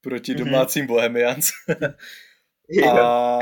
proti 0.00 0.32
mm-hmm. 0.32 0.44
domácím 0.44 0.86
Bohemians. 0.86 1.50
a 2.92 3.38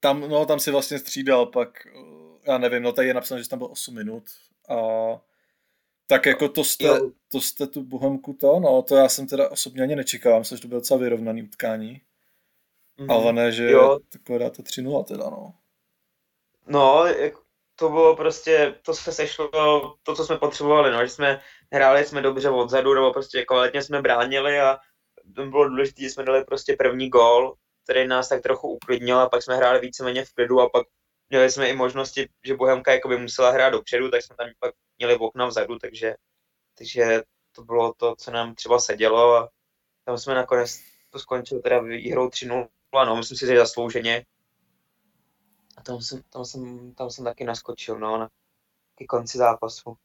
tam, 0.00 0.20
no, 0.20 0.46
tam 0.46 0.60
si 0.60 0.70
vlastně 0.70 0.98
střídal 0.98 1.46
pak, 1.46 1.86
já 2.46 2.58
nevím, 2.58 2.82
no 2.82 2.92
tady 2.92 3.08
je 3.08 3.14
napsáno, 3.14 3.42
že 3.42 3.48
tam 3.48 3.58
byl 3.58 3.68
8 3.70 3.94
minut 3.94 4.24
a 4.68 4.76
tak 6.06 6.26
jako 6.26 6.48
to 6.48 6.64
jste, 6.64 7.00
to 7.32 7.40
jste 7.40 7.66
tu 7.66 7.82
Bohemku 7.82 8.32
to, 8.32 8.60
no 8.60 8.82
to 8.82 8.96
já 8.96 9.08
jsem 9.08 9.26
teda 9.26 9.50
osobně 9.50 9.82
ani 9.82 9.96
nečekal, 9.96 10.38
myslím, 10.38 10.58
že 10.58 10.62
to 10.62 10.68
bylo 10.68 10.80
docela 10.80 11.00
vyrovnaný 11.00 11.42
utkání. 11.42 12.00
Mm-hmm. 12.98 13.12
Ale 13.12 13.32
ne, 13.32 13.52
že 13.52 13.70
jo. 13.70 13.98
takhle 14.12 14.38
dáte 14.38 14.62
3-0 14.62 15.04
teda, 15.04 15.24
no. 15.24 15.54
No, 16.66 17.04
to 17.76 17.88
bylo 17.88 18.16
prostě, 18.16 18.74
to 18.82 18.94
se 18.94 19.12
sešlo, 19.12 19.48
to, 20.02 20.14
co 20.14 20.24
jsme 20.24 20.38
potřebovali, 20.38 20.92
no, 20.92 21.04
že 21.04 21.08
jsme 21.08 21.40
hráli 21.72 22.04
jsme 22.04 22.22
dobře 22.22 22.50
odzadu, 22.50 22.94
nebo 22.94 23.12
prostě 23.12 23.44
kvalitně 23.44 23.82
jsme 23.82 24.02
bránili 24.02 24.60
a 24.60 24.78
to 25.34 25.46
bylo 25.46 25.68
důležité, 25.68 26.02
že 26.02 26.10
jsme 26.10 26.24
dali 26.24 26.44
prostě 26.44 26.76
první 26.78 27.08
gól, 27.08 27.54
který 27.84 28.08
nás 28.08 28.28
tak 28.28 28.42
trochu 28.42 28.68
uklidnil 28.68 29.18
a 29.18 29.28
pak 29.28 29.42
jsme 29.42 29.56
hráli 29.56 29.80
víceméně 29.80 30.24
v 30.24 30.32
klidu 30.32 30.60
a 30.60 30.68
pak 30.68 30.86
měli 31.30 31.50
jsme 31.50 31.68
i 31.68 31.76
možnosti, 31.76 32.28
že 32.44 32.56
Bohemka 32.56 32.92
jakoby 32.92 33.18
musela 33.18 33.50
hrát 33.50 33.70
dopředu, 33.70 34.10
tak 34.10 34.22
jsme 34.22 34.36
tam 34.36 34.48
pak 34.58 34.74
měli 34.98 35.16
okna 35.16 35.46
vzadu, 35.46 35.78
takže, 35.78 36.14
takže 36.78 37.22
to 37.52 37.64
bylo 37.64 37.94
to, 37.96 38.16
co 38.16 38.30
nám 38.30 38.54
třeba 38.54 38.78
sedělo 38.78 39.36
a 39.36 39.48
tam 40.04 40.18
jsme 40.18 40.34
nakonec 40.34 40.80
to 41.10 41.18
skončilo 41.18 41.60
teda 41.60 41.80
výhrou 41.80 42.30
3 42.30 42.46
no, 42.46 43.16
myslím 43.16 43.38
si, 43.38 43.46
že 43.46 43.58
zaslouženě. 43.58 44.26
A 45.76 45.82
tam 45.82 46.00
jsem, 46.00 46.22
tam 46.32 46.44
jsem, 46.44 46.94
tam 46.94 47.10
jsem 47.10 47.24
taky 47.24 47.44
naskočil, 47.44 47.98
no, 47.98 48.18
na 48.18 48.28
ke 48.94 49.04
konci 49.04 49.38
zápasu. 49.38 49.96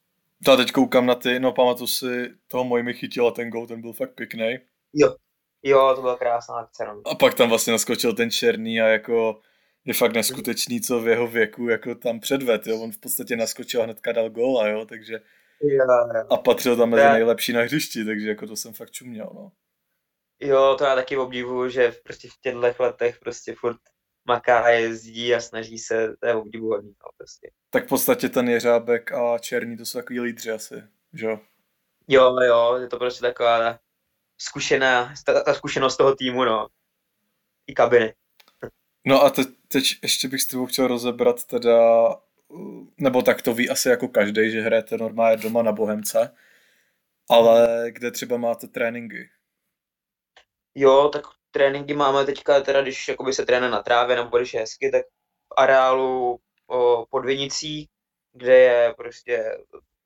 Já 0.47 0.55
teď 0.55 0.71
koukám 0.71 1.05
na 1.05 1.15
ty, 1.15 1.39
no 1.39 1.51
pamatuju 1.51 1.87
si, 1.87 2.33
toho 2.47 2.63
můj 2.63 2.83
mi 2.83 2.93
chytil 2.93 3.27
a 3.27 3.31
ten 3.31 3.49
gol, 3.49 3.67
ten 3.67 3.81
byl 3.81 3.93
fakt 3.93 4.15
pěkný. 4.15 4.57
Jo, 4.93 5.15
jo, 5.63 5.93
to 5.95 6.01
byla 6.01 6.17
krásná 6.17 6.55
akce, 6.55 6.85
no. 6.85 7.01
A 7.05 7.15
pak 7.15 7.33
tam 7.33 7.49
vlastně 7.49 7.73
naskočil 7.73 8.13
ten 8.13 8.31
černý 8.31 8.81
a 8.81 8.87
jako 8.87 9.39
je 9.85 9.93
fakt 9.93 10.13
neskutečný, 10.13 10.81
co 10.81 11.01
v 11.01 11.07
jeho 11.07 11.27
věku 11.27 11.69
jako 11.69 11.95
tam 11.95 12.19
předved, 12.19 12.67
jo. 12.67 12.79
On 12.79 12.91
v 12.91 12.99
podstatě 12.99 13.35
naskočil 13.35 13.81
a 13.81 13.83
hnedka 13.83 14.11
dal 14.11 14.29
góla, 14.29 14.67
jo, 14.67 14.85
takže... 14.85 15.19
Jo, 15.61 15.85
jo. 16.15 16.25
A 16.29 16.37
patřil 16.37 16.77
tam 16.77 16.89
mezi 16.89 17.03
nejlepší 17.03 17.53
na 17.53 17.61
hřišti, 17.61 18.05
takže 18.05 18.29
jako 18.29 18.47
to 18.47 18.55
jsem 18.55 18.73
fakt 18.73 18.91
čuměl, 18.91 19.31
no. 19.33 19.51
Jo, 20.39 20.75
to 20.77 20.83
já 20.83 20.95
taky 20.95 21.17
obdivuju, 21.17 21.69
že 21.69 21.93
prostě 22.03 22.27
v 22.27 22.41
těchto 22.41 22.83
letech 22.83 23.19
prostě 23.19 23.55
furt 23.57 23.77
maká, 24.25 24.69
jezdí 24.69 25.35
a 25.35 25.39
snaží 25.39 25.77
se, 25.77 26.13
to 26.19 26.27
je 26.27 26.35
obdivuhodný, 26.35 26.89
no, 26.89 27.09
prostě. 27.17 27.51
Tak 27.69 27.85
v 27.85 27.89
podstatě 27.89 28.29
ten 28.29 28.49
Jeřábek 28.49 29.11
a 29.11 29.37
Černý, 29.37 29.77
to 29.77 29.85
jsou 29.85 29.99
takový 29.99 30.19
lídři 30.19 30.51
asi, 30.51 30.83
že 31.13 31.25
jo? 31.25 31.39
Jo, 32.07 32.35
jo, 32.47 32.77
je 32.81 32.87
to 32.87 32.97
prostě 32.97 33.21
taková 33.21 33.79
zkušená, 34.37 35.13
ta, 35.25 35.43
ta 35.43 35.53
zkušenost 35.53 35.97
toho 35.97 36.15
týmu, 36.15 36.43
no. 36.43 36.67
I 37.67 37.73
kabiny. 37.73 38.13
No 39.05 39.23
a 39.23 39.29
te, 39.29 39.41
teď 39.67 39.83
ještě 40.01 40.27
bych 40.27 40.41
s 40.41 40.47
tebou 40.47 40.65
chtěl 40.65 40.87
rozebrat 40.87 41.43
teda, 41.43 42.07
nebo 42.97 43.21
tak 43.21 43.41
to 43.41 43.53
ví 43.53 43.69
asi 43.69 43.89
jako 43.89 44.07
každý, 44.07 44.51
že 44.51 44.61
hrajete 44.61 44.97
normálně 44.97 45.37
doma 45.37 45.63
na 45.63 45.71
Bohemce, 45.71 46.35
ale 47.29 47.85
kde 47.91 48.11
třeba 48.11 48.37
máte 48.37 48.67
tréninky? 48.67 49.29
Jo, 50.75 51.09
tak 51.13 51.23
tréninky 51.51 51.93
máme 51.93 52.25
teďka, 52.25 52.61
teda 52.61 52.81
když 52.81 53.07
jakoby 53.07 53.33
se 53.33 53.45
trénuje 53.45 53.71
na 53.71 53.83
trávě 53.83 54.15
nebo 54.15 54.37
když 54.37 54.53
je 54.53 54.59
hezky, 54.59 54.91
tak 54.91 55.05
v 55.49 55.53
areálu 55.57 56.39
o, 56.67 57.05
pod 57.09 57.25
Vinicí, 57.25 57.89
kde 58.33 58.57
je 58.57 58.93
prostě 58.97 59.57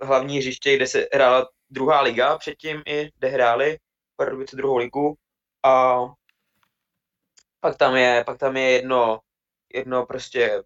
hlavní 0.01 0.37
hřiště, 0.37 0.75
kde 0.75 0.87
se 0.87 1.07
hrála 1.13 1.49
druhá 1.69 2.01
liga 2.01 2.37
předtím 2.37 2.81
i, 2.85 3.09
kde 3.17 3.27
hráli 3.27 3.77
Pardubice 4.15 4.55
druhou 4.55 4.77
ligu 4.77 5.15
a 5.63 5.97
pak 7.67 7.77
tam 7.77 7.95
je, 7.95 8.23
pak 8.25 8.37
tam 8.37 8.57
je 8.57 8.71
jedno, 8.71 9.19
jedno 9.73 10.05
prostě 10.05 10.63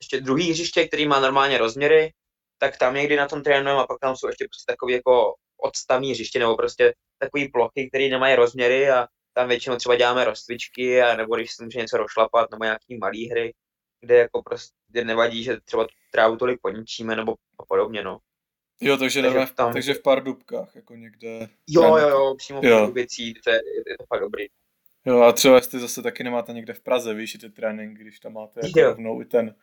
ještě 0.00 0.20
druhý 0.20 0.50
hřiště, 0.50 0.88
který 0.88 1.08
má 1.08 1.20
normálně 1.20 1.58
rozměry, 1.58 2.12
tak 2.58 2.78
tam 2.78 2.94
někdy 2.94 3.16
na 3.16 3.28
tom 3.28 3.42
trénujeme 3.42 3.80
a 3.80 3.86
pak 3.86 4.00
tam 4.00 4.16
jsou 4.16 4.26
ještě 4.26 4.44
prostě 4.44 4.72
takový 4.72 4.92
jako 4.94 5.34
odstavní 5.56 6.10
hřiště 6.10 6.38
nebo 6.38 6.56
prostě 6.56 6.94
takové 7.18 7.44
plochy, 7.52 7.88
které 7.88 8.08
nemají 8.08 8.36
rozměry 8.36 8.90
a 8.90 9.06
tam 9.32 9.48
většinou 9.48 9.76
třeba 9.76 9.96
děláme 9.96 10.24
rozcvičky, 10.24 11.02
a 11.02 11.16
nebo 11.16 11.36
když 11.36 11.52
se 11.52 11.64
může 11.64 11.78
něco 11.78 11.96
rozšlapat, 11.96 12.50
nebo 12.50 12.64
nějaký 12.64 12.98
malý 12.98 13.30
hry, 13.30 13.54
kde 14.00 14.18
jako 14.18 14.42
prostě 14.42 15.04
nevadí, 15.04 15.44
že 15.44 15.60
třeba 15.60 15.86
trávu 16.12 16.36
tolik 16.36 16.60
poničíme, 16.62 17.16
nebo 17.16 17.34
podobně, 17.68 18.02
no. 18.02 18.18
Jo, 18.80 18.96
takže, 18.96 19.22
takže, 19.22 19.46
v, 19.46 19.54
tam... 19.54 19.72
takže 19.72 19.94
v 19.94 20.02
pár 20.02 20.24
dubkách, 20.24 20.76
jako 20.76 20.94
někde. 20.94 21.48
Jo, 21.68 21.96
jo, 21.96 22.08
jo, 22.08 22.34
přímo 22.38 22.60
v 22.60 22.70
Pardubicích, 22.70 23.40
to 23.44 23.50
je, 23.50 23.56
je, 23.56 23.96
to 23.98 24.06
fakt 24.08 24.20
dobrý. 24.20 24.46
Jo, 25.06 25.20
a 25.20 25.32
třeba 25.32 25.54
jestli 25.54 25.80
zase 25.80 26.02
taky 26.02 26.24
nemáte 26.24 26.52
někde 26.52 26.72
v 26.72 26.80
Praze, 26.80 27.14
víš, 27.14 27.36
ty 27.40 27.50
trénink, 27.50 27.98
když 27.98 28.20
tam 28.20 28.32
máte 28.32 28.60
jako 28.62 28.80
jo. 28.80 28.88
rovnou 28.88 29.20
i 29.20 29.24
ten, 29.24 29.54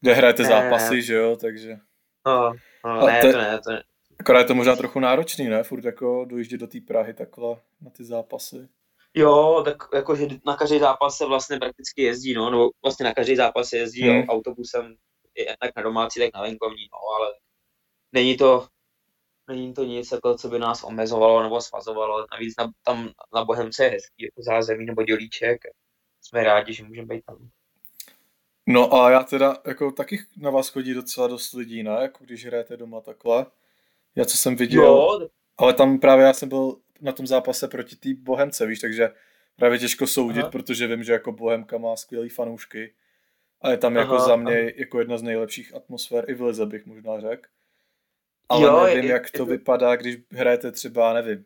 kde 0.00 0.14
hrajete 0.14 0.42
ne, 0.42 0.48
zápasy, 0.48 0.94
ne. 0.94 1.02
že 1.02 1.14
jo, 1.14 1.36
takže. 1.36 1.78
No, 2.26 2.52
no 2.84 3.06
ne, 3.06 3.20
te, 3.20 3.32
to 3.32 3.38
ne, 3.38 3.60
to 3.64 3.70
ne. 3.70 3.82
Akorát 4.20 4.38
je 4.38 4.44
to 4.44 4.54
možná 4.54 4.76
trochu 4.76 5.00
náročný, 5.00 5.48
ne, 5.48 5.62
furt 5.62 5.84
jako 5.84 6.24
dojíždět 6.24 6.60
do 6.60 6.66
té 6.66 6.80
Prahy 6.80 7.14
takhle 7.14 7.56
na 7.80 7.90
ty 7.90 8.04
zápasy. 8.04 8.68
Jo, 9.14 9.62
tak 9.64 9.76
jakože 9.94 10.26
na 10.46 10.56
každý 10.56 10.78
zápas 10.78 11.16
se 11.16 11.26
vlastně 11.26 11.58
prakticky 11.58 12.02
jezdí, 12.02 12.34
no, 12.34 12.50
nebo 12.50 12.70
vlastně 12.82 13.04
na 13.04 13.14
každý 13.14 13.36
zápas 13.36 13.68
se 13.68 13.76
jezdí 13.76 14.02
hmm. 14.02 14.28
autobusem, 14.28 14.94
jak 15.62 15.76
na 15.76 15.82
domácí, 15.82 16.20
tak 16.20 16.34
na 16.34 16.42
venkovní, 16.42 16.88
no, 16.92 16.98
ale 17.18 17.34
není 18.12 18.36
to, 18.36 18.66
není 19.52 19.74
to 19.74 19.84
nic, 19.84 20.12
jako, 20.12 20.34
co 20.34 20.48
by 20.48 20.58
nás 20.58 20.84
omezovalo 20.84 21.42
nebo 21.42 21.60
svazovalo. 21.60 22.26
Navíc 22.32 22.54
na, 22.58 22.70
tam 22.82 23.10
na 23.34 23.44
Bohemce 23.44 23.84
je 23.84 23.90
hezký 23.90 24.24
jako 24.24 24.42
zázemí 24.42 24.84
nebo 24.84 25.02
dělíček. 25.02 25.60
Jsme 26.22 26.44
rádi, 26.44 26.72
že 26.72 26.84
můžeme 26.84 27.06
být 27.06 27.24
tam. 27.24 27.48
No 28.66 28.94
a 28.94 29.10
já 29.10 29.22
teda, 29.22 29.56
jako 29.66 29.92
taky 29.92 30.20
na 30.36 30.50
vás 30.50 30.68
chodí 30.68 30.94
docela 30.94 31.26
dost 31.26 31.52
lidí, 31.52 31.82
ne? 31.82 31.98
Jako 32.00 32.24
když 32.24 32.46
hrajete 32.46 32.76
doma 32.76 33.00
takhle. 33.00 33.46
Já 34.16 34.24
co 34.24 34.36
jsem 34.36 34.56
viděl, 34.56 34.84
jo. 34.84 35.28
ale 35.56 35.74
tam 35.74 35.98
právě 35.98 36.24
já 36.24 36.32
jsem 36.32 36.48
byl 36.48 36.76
na 37.00 37.12
tom 37.12 37.26
zápase 37.26 37.68
proti 37.68 37.96
té 37.96 38.08
Bohemce, 38.14 38.66
víš, 38.66 38.80
takže 38.80 39.10
právě 39.56 39.78
těžko 39.78 40.06
soudit, 40.06 40.42
Aha. 40.42 40.50
protože 40.50 40.86
vím, 40.86 41.04
že 41.04 41.12
jako 41.12 41.32
Bohemka 41.32 41.78
má 41.78 41.96
skvělý 41.96 42.28
fanoušky. 42.28 42.94
A 43.60 43.70
je 43.70 43.76
tam 43.76 43.96
jako 43.96 44.14
Aha, 44.14 44.26
za 44.26 44.36
mě 44.36 44.60
aha. 44.60 44.70
jako 44.76 44.98
jedna 44.98 45.18
z 45.18 45.22
nejlepších 45.22 45.74
atmosfér 45.74 46.30
i 46.30 46.34
v 46.34 46.42
Lize 46.42 46.66
bych 46.66 46.86
možná 46.86 47.20
řekl. 47.20 47.48
Ale 48.48 48.62
jo, 48.62 48.84
nevím, 48.84 49.04
je, 49.04 49.10
jak 49.10 49.30
to 49.30 49.42
je, 49.42 49.48
vypadá, 49.48 49.96
když 49.96 50.16
hrajete 50.32 50.72
třeba, 50.72 51.12
nevím, 51.12 51.44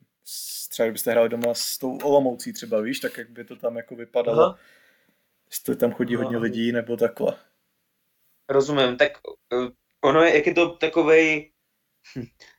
třeba 0.69 0.87
kdybyste 0.87 1.11
hráli 1.11 1.29
doma 1.29 1.55
s 1.55 1.79
tou 1.79 1.99
Olomoucí 1.99 2.53
třeba, 2.53 2.81
víš, 2.81 3.01
tak 3.01 3.19
jak 3.19 3.31
by 3.31 3.45
to 3.45 3.57
tam 3.57 3.77
jako 3.77 3.97
vypadalo. 3.97 4.43
Aha. 4.43 4.59
Jestli 5.51 5.77
tam 5.77 5.93
chodí 5.93 6.15
Aha. 6.15 6.25
hodně 6.25 6.39
lidí, 6.39 6.73
nebo 6.73 6.97
takhle. 6.97 7.37
Rozumím, 8.49 8.97
tak 8.97 9.13
uh, 9.53 9.69
ono 10.05 10.23
je, 10.23 10.37
jak 10.37 10.47
je 10.47 10.55
to 10.55 10.69
takovej, 10.71 11.53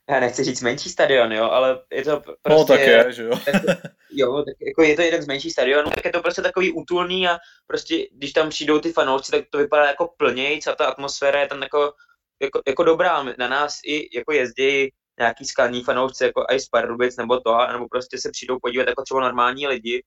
já 0.10 0.20
nechci 0.20 0.44
říct 0.44 0.62
menší 0.62 0.90
stadion, 0.90 1.34
jo, 1.34 1.44
ale 1.44 1.82
je 1.92 2.04
to 2.04 2.20
prostě... 2.20 2.50
No 2.50 2.66
tak 2.66 2.80
je, 2.80 3.14
že 3.14 3.24
jo. 3.24 3.40
tak, 3.46 3.64
jo, 4.12 4.44
tak 4.44 4.56
jako 4.68 4.84
je 4.84 4.96
to 4.96 5.02
jeden 5.02 5.22
z 5.22 5.28
menších 5.28 5.52
stadionů, 5.52 5.90
tak 5.90 6.06
je 6.06 6.12
to 6.12 6.22
prostě 6.22 6.42
takový 6.42 6.72
útulný 6.72 7.28
a 7.28 7.38
prostě 7.68 8.08
když 8.12 8.34
tam 8.34 8.50
přijdou 8.50 8.80
ty 8.80 8.94
fanoušci, 8.94 9.32
tak 9.32 9.46
to 9.50 9.58
vypadá 9.58 9.88
jako 9.88 10.14
plnějc 10.18 10.68
a 10.68 10.76
ta 10.76 10.86
atmosféra 10.86 11.42
je 11.42 11.48
tam 11.48 11.62
jako, 11.62 11.94
jako, 12.42 12.62
jako 12.68 12.84
dobrá. 12.84 13.24
Na 13.24 13.48
nás 13.48 13.80
i 13.86 14.18
jako 14.18 14.34
jezdí 14.34 14.92
nějaký 15.20 15.46
skalní 15.46 15.84
fanoušci, 15.84 16.24
jako 16.24 16.46
i 16.50 16.60
z 16.60 16.70
Pardubic 16.70 17.18
nebo 17.18 17.40
to, 17.40 17.58
nebo 17.72 17.88
prostě 17.88 18.18
se 18.18 18.32
přijdou 18.32 18.58
podívat 18.62 18.88
jako 18.88 19.04
třeba 19.04 19.22
normální 19.22 19.68
lidi, 19.68 20.04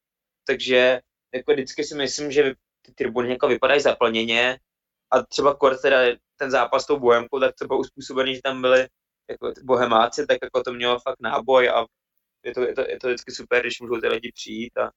takže 0.46 1.00
jako 1.34 1.52
vždycky 1.52 1.84
si 1.84 1.94
myslím, 1.94 2.32
že 2.32 2.54
ty 2.82 2.92
tribuny 2.92 3.30
jako 3.30 3.48
vypadají 3.48 3.80
zaplněně 3.80 4.58
a 5.12 5.22
třeba 5.22 5.54
kort 5.54 5.82
teda 5.82 5.98
ten 6.36 6.50
zápas 6.50 6.82
s 6.82 6.86
tou 6.86 6.98
Bohemkou, 6.98 7.40
tak 7.40 7.54
to 7.58 7.66
bylo 7.66 7.78
uspůsobený, 7.78 8.34
že 8.34 8.40
tam 8.44 8.60
byly 8.60 8.88
jako 9.30 9.52
bohemáci, 9.62 10.26
tak 10.26 10.38
jako 10.42 10.62
to 10.62 10.72
mělo 10.72 10.98
fakt 11.00 11.20
náboj 11.20 11.68
a 11.68 11.86
je 12.44 12.54
to, 12.54 12.60
je 12.60 12.74
to, 12.74 12.80
je 12.80 12.98
to 12.98 13.06
vždycky 13.06 13.32
super, 13.32 13.60
když 13.60 13.80
můžou 13.80 14.00
ty 14.00 14.08
lidi 14.08 14.32
přijít 14.34 14.78
a, 14.78 14.90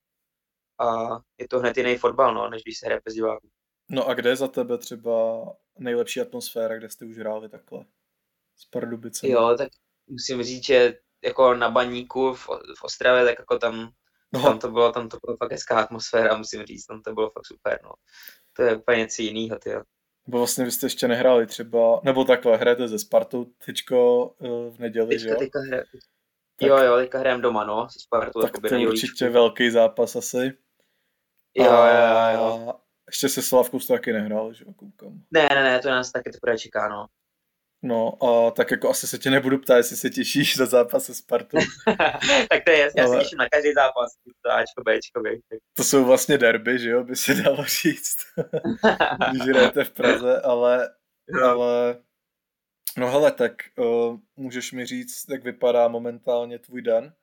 a 0.85 1.17
je 1.37 1.47
to 1.47 1.59
hned 1.59 1.77
jiný 1.77 1.97
fotbal, 1.97 2.33
no, 2.33 2.49
než 2.49 2.63
když 2.63 2.79
se 2.79 2.85
hraje 2.85 3.01
bez 3.05 3.13
diváků. 3.13 3.49
No 3.89 4.07
a 4.07 4.13
kde 4.13 4.29
je 4.29 4.35
za 4.35 4.47
tebe 4.47 4.77
třeba 4.77 5.45
nejlepší 5.79 6.21
atmosféra, 6.21 6.77
kde 6.77 6.89
jste 6.89 7.05
už 7.05 7.17
hráli 7.17 7.49
takhle? 7.49 7.85
S 8.55 8.65
Pardubicem? 8.65 9.29
Jo, 9.29 9.55
tak 9.57 9.69
musím 10.07 10.43
říct, 10.43 10.65
že 10.65 10.93
jako 11.23 11.53
na 11.53 11.69
baníku 11.69 12.33
v, 12.33 12.49
v 12.77 12.83
Ostravě, 12.83 13.25
tak 13.25 13.39
jako 13.39 13.59
tam, 13.59 13.89
no. 14.33 14.43
tam 14.43 14.59
to 14.59 14.71
bylo, 14.71 14.91
tam 14.91 15.09
to 15.09 15.17
bylo 15.25 15.37
fakt 15.37 15.51
hezká 15.51 15.79
atmosféra, 15.79 16.37
musím 16.37 16.63
říct, 16.63 16.85
tam 16.85 17.01
to 17.01 17.13
bylo 17.13 17.29
fakt 17.29 17.45
super, 17.45 17.79
no. 17.83 17.91
To 18.53 18.63
je 18.63 18.75
úplně 18.75 18.97
něco 18.97 19.21
jiného, 19.21 19.59
ty 19.59 19.71
Bo 20.27 20.37
vlastně 20.37 20.65
vy 20.65 20.71
jste 20.71 20.85
ještě 20.85 21.07
nehráli 21.07 21.47
třeba, 21.47 22.01
nebo 22.03 22.23
takhle, 22.23 22.57
hrajete 22.57 22.87
ze 22.87 22.99
Spartou 22.99 23.45
teďko 23.65 24.29
eh, 24.41 24.47
v 24.47 24.79
neděli, 24.79 25.07
teďka, 25.07 25.23
že 25.23 25.29
jo? 25.29 25.35
Teďka 25.39 25.59
hra... 25.59 25.77
tak, 25.77 26.69
jo, 26.69 26.77
jo, 26.77 26.97
teďka 26.97 27.19
hrajeme 27.19 27.41
doma, 27.41 27.63
no, 27.63 27.89
se 27.89 27.99
Spartou. 27.99 28.41
Tak 28.41 28.51
to 28.69 28.75
je 28.75 28.87
určitě 28.87 29.29
velký 29.29 29.69
zápas 29.69 30.15
asi. 30.15 30.57
Jo, 31.55 31.71
a... 31.71 32.31
jo, 32.31 32.39
jo. 32.39 32.73
Ještě 33.13 33.29
se 33.29 33.41
Slavkou 33.41 33.79
jste 33.79 33.93
taky 33.93 34.13
nehrál, 34.13 34.53
že 34.53 34.65
jo, 34.67 34.73
koukám. 34.73 35.21
Ne, 35.31 35.47
ne, 35.49 35.63
ne, 35.63 35.79
to 35.79 35.89
nás 35.89 36.11
taky 36.11 36.31
teprve 36.31 36.57
čeká, 36.57 36.89
no. 36.89 37.07
No 37.81 38.23
a 38.23 38.51
tak 38.51 38.71
jako 38.71 38.89
asi 38.89 39.07
se 39.07 39.17
tě 39.17 39.29
nebudu 39.29 39.57
ptát, 39.57 39.77
jestli 39.77 39.97
se 39.97 40.09
těšíš 40.09 40.57
na 40.57 40.65
zápas 40.65 41.05
se 41.05 41.15
Spartou. 41.15 41.57
tak 42.49 42.63
to 42.65 42.71
je 42.71 42.79
jasně, 42.79 43.01
Ale... 43.01 43.15
já 43.15 43.19
se 43.19 43.23
těším 43.23 43.37
na 43.37 43.49
každý 43.49 43.73
zápas, 43.73 44.11
to 44.41 44.51
Ačko, 44.51 44.83
Bčko, 44.83 45.21
To 45.73 45.83
jsou 45.83 46.05
vlastně 46.05 46.37
derby, 46.37 46.79
že 46.79 46.89
jo, 46.89 47.03
by 47.03 47.15
se 47.15 47.33
dalo 47.33 47.63
říct, 47.63 48.17
když 49.29 49.41
hrajete 49.41 49.83
v 49.83 49.91
Praze, 49.91 50.41
ale, 50.41 50.89
ale 51.43 52.01
no 52.97 53.11
hele, 53.11 53.31
tak 53.31 53.53
uh, 53.77 54.17
můžeš 54.35 54.71
mi 54.71 54.85
říct, 54.85 55.29
jak 55.29 55.43
vypadá 55.43 55.87
momentálně 55.87 56.59
tvůj 56.59 56.81
den? 56.81 57.13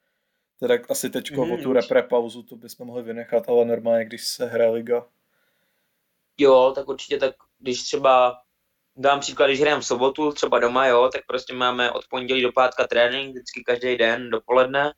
Teda 0.61 0.75
asi 0.89 1.11
teďko 1.11 1.47
mm, 1.47 1.53
o 1.53 1.57
tu 1.57 1.73
repre 1.73 2.03
pauzu 2.03 2.43
to 2.43 2.57
bychom 2.57 2.87
mohli 2.87 3.03
vynechat, 3.03 3.49
ale 3.49 3.65
normálně, 3.65 4.05
když 4.05 4.27
se 4.27 4.47
hraje 4.47 4.71
liga. 4.71 5.07
Jo, 6.41 6.73
tak 6.75 6.89
určitě 6.89 7.19
tak, 7.19 7.35
když 7.59 7.83
třeba 7.83 8.43
dám 8.97 9.21
příklad, 9.21 9.47
když 9.47 9.61
hrajeme 9.61 9.83
v 9.83 9.87
sobotu, 9.87 10.33
třeba 10.33 10.59
doma, 10.59 10.87
jo, 10.87 11.11
tak 11.13 11.27
prostě 11.27 11.55
máme 11.55 11.93
od 11.93 12.05
pondělí 12.11 12.43
do 12.43 12.53
pátka 12.53 12.87
trénink, 12.87 13.31
vždycky 13.31 13.65
každý 13.65 13.97
den 13.97 14.31
dopoledne, 14.31 14.95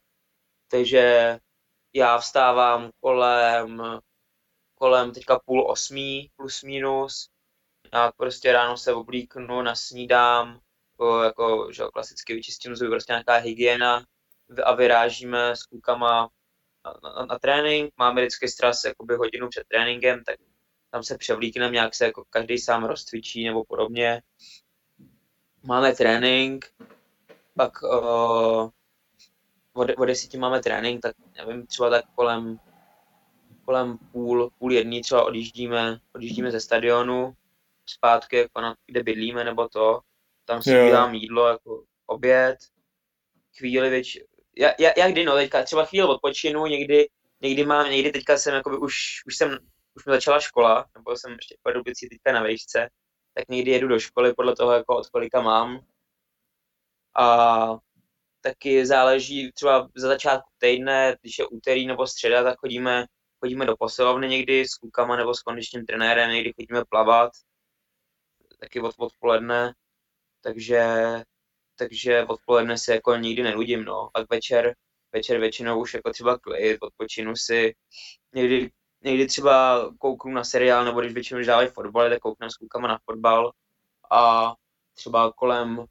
takže 0.69 1.39
já 1.95 2.19
vstávám 2.19 2.91
kolem, 3.01 3.83
kolem 4.75 5.13
teďka 5.13 5.39
půl 5.45 5.71
osmí 5.71 6.31
plus 6.37 6.63
minus, 6.63 7.29
já 7.93 8.13
prostě 8.13 8.53
ráno 8.53 8.77
se 8.77 8.93
oblíknu, 8.93 9.63
nasnídám, 9.63 10.61
jako, 11.25 11.69
že 11.73 11.83
klasicky 11.95 12.35
vyčistím 12.35 12.77
zuby, 12.77 12.91
prostě 12.91 13.13
nějaká 13.13 13.35
hygiena 13.37 14.05
a 14.65 14.75
vyrážíme 14.75 15.57
s 15.57 15.63
klukama 15.63 16.29
na, 16.85 16.95
na, 17.03 17.27
na 17.27 17.39
trénink, 17.39 17.93
máme 17.97 18.21
vždycky 18.21 18.49
stres 18.49 18.85
jakoby 18.85 19.17
hodinu 19.17 19.49
před 19.49 19.67
tréninkem, 19.69 20.25
tak 20.25 20.37
tam 20.93 21.03
se 21.03 21.19
převlíkneme, 21.19 21.73
nějak 21.73 21.95
se 21.95 22.05
jako 22.05 22.25
každý 22.31 22.59
sám 22.59 22.85
rozcvičí 22.85 23.45
nebo 23.45 23.65
podobně. 23.65 24.23
Máme 25.63 25.95
trénink, 25.95 26.73
pak 27.57 27.83
uh, 27.83 28.71
od, 29.73 29.91
od 29.97 30.05
desíti 30.05 30.39
máme 30.39 30.61
trénink, 30.61 31.03
tak 31.03 31.17
nevím, 31.37 31.67
třeba 31.67 31.91
tak 31.91 32.05
kolem, 32.15 32.59
kolem 33.65 33.99
půl, 33.99 34.51
půl 34.59 34.73
jedný 34.73 35.03
třeba 35.03 35.25
odjíždíme, 35.25 36.01
odjíždíme 36.15 36.51
ze 36.51 36.61
stadionu 36.61 37.33
zpátky, 37.87 38.37
jako 38.37 38.61
na, 38.61 38.77
kde 38.87 39.03
bydlíme 39.03 39.45
nebo 39.45 39.69
to. 39.69 40.01
Tam 40.45 40.63
si 40.63 40.71
udělám 40.71 41.15
jídlo, 41.15 41.49
jako 41.49 41.85
oběd, 42.07 42.57
chvíli 43.59 43.91
věč, 43.91 44.19
já, 44.59 44.73
já, 44.79 44.91
já 44.97 45.11
kdy 45.11 45.25
no, 45.25 45.35
teďka 45.35 45.63
třeba 45.63 45.85
chvíli 45.85 46.09
odpočinu, 46.09 46.67
někdy, 46.67 47.09
někdy 47.41 47.65
mám, 47.65 47.91
někdy 47.91 48.13
teďka 48.13 48.39
jsem, 48.39 48.55
jakoby 48.55 48.77
už, 48.77 48.95
už 49.27 49.37
jsem 49.37 49.59
už 49.95 50.07
mi 50.07 50.13
začala 50.13 50.41
škola, 50.41 50.87
nebo 50.95 51.17
jsem 51.17 51.33
ještě 51.33 51.57
v 51.59 51.63
Pardubici 51.63 52.09
teďka 52.09 52.33
na 52.33 52.43
vejšce, 52.43 52.89
tak 53.35 53.49
někdy 53.49 53.71
jedu 53.71 53.89
do 53.89 53.99
školy 53.99 54.35
podle 54.35 54.57
toho, 54.57 54.73
jako 54.73 54.97
od 54.97 55.09
kolika 55.09 55.43
mám. 55.43 55.81
A 57.19 57.77
taky 58.41 58.87
záleží 58.87 59.53
třeba 59.53 59.89
za 59.97 60.09
začátku 60.09 60.51
týdne, 60.59 61.17
když 61.21 61.39
je 61.39 61.47
úterý 61.47 61.87
nebo 61.87 62.07
středa, 62.07 62.43
tak 62.43 62.59
chodíme, 62.59 63.05
chodíme 63.41 63.67
do 63.67 63.77
posilovny 63.77 64.29
někdy 64.29 64.69
s 64.69 64.75
klukama 64.75 65.17
nebo 65.17 65.35
s 65.35 65.43
kondičním 65.43 65.87
trenérem, 65.87 66.31
někdy 66.31 66.53
chodíme 66.53 66.85
plavat, 66.89 67.33
taky 68.61 68.81
od 68.81 68.95
odpoledne, 68.99 69.75
takže, 70.41 70.85
takže 71.77 72.25
odpoledne 72.25 72.79
se 72.79 72.95
jako 72.95 73.17
nikdy 73.17 73.43
nenudím, 73.43 73.85
no. 73.85 74.11
Pak 74.13 74.31
večer, 74.31 74.75
večer 75.13 75.41
většinou 75.41 75.81
už 75.81 75.95
jako 75.95 76.11
třeba 76.11 76.39
klid, 76.39 76.79
odpočinu 76.81 77.37
si, 77.37 77.75
někdy 78.35 78.71
někdy 79.05 79.27
třeba 79.27 79.85
kouknu 79.99 80.33
na 80.33 80.45
seriál, 80.45 80.85
nebo 80.85 81.01
když 81.01 81.13
většinou 81.13 81.45
dávají 81.45 81.69
fotbal, 81.69 82.11
tak 82.11 82.19
kouknu 82.19 82.51
s 82.51 82.57
klukama 82.57 82.89
na 82.89 82.99
fotbal 83.05 83.53
a 84.11 84.55
třeba 84.95 85.33
kolem, 85.33 85.85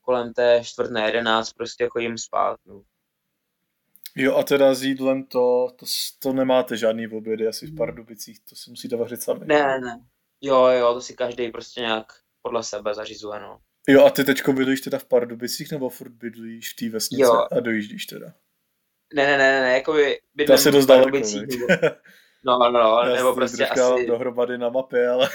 kolem 0.00 0.32
té 0.32 0.60
čtvrtné 0.64 1.06
jedenáct 1.06 1.52
prostě 1.52 1.88
chodím 1.90 2.18
spát. 2.18 2.56
No. 2.66 2.82
Jo 4.16 4.36
a 4.36 4.42
teda 4.42 4.74
s 4.74 4.82
jídlem 4.82 5.24
to, 5.24 5.68
to, 5.76 5.86
to 6.18 6.32
nemáte 6.32 6.76
žádný 6.76 7.08
obědy 7.08 7.46
asi 7.46 7.66
v 7.66 7.76
Pardubicích, 7.76 8.40
to 8.40 8.56
si 8.56 8.70
musíte 8.70 8.96
vařit 8.96 9.22
sami. 9.22 9.46
Ne, 9.46 9.78
ne. 9.80 10.00
Jo, 10.40 10.66
jo, 10.66 10.94
to 10.94 11.00
si 11.00 11.14
každý 11.14 11.50
prostě 11.50 11.80
nějak 11.80 12.12
podle 12.42 12.62
sebe 12.62 12.94
zařizuje, 12.94 13.40
no. 13.40 13.58
Jo 13.88 14.04
a 14.04 14.10
ty 14.10 14.24
teďko 14.24 14.52
bydlíš 14.52 14.80
teda 14.80 14.98
v 14.98 15.04
Pardubicích 15.04 15.72
nebo 15.72 15.88
furt 15.88 16.12
bydlíš 16.12 16.72
v 16.72 16.76
té 16.76 16.88
vesnici 16.88 17.22
jo. 17.22 17.46
a 17.52 17.60
dojíždíš 17.60 18.06
teda? 18.06 18.32
Ne, 19.14 19.26
ne, 19.26 19.38
ne, 19.38 19.60
ne, 19.60 19.72
jako 19.72 19.92
by 19.92 20.18
bydlím 20.34 20.72
to 20.72 20.80
v 20.80 20.86
Pardubicích. 20.86 21.42
No, 22.46 22.58
no, 22.58 22.70
no, 22.70 23.02
Já 23.08 23.14
nebo 23.14 23.34
prostě 23.34 23.66
asi... 23.66 24.06
dohromady 24.06 24.58
na 24.58 24.68
mapě, 24.68 25.08
ale... 25.08 25.28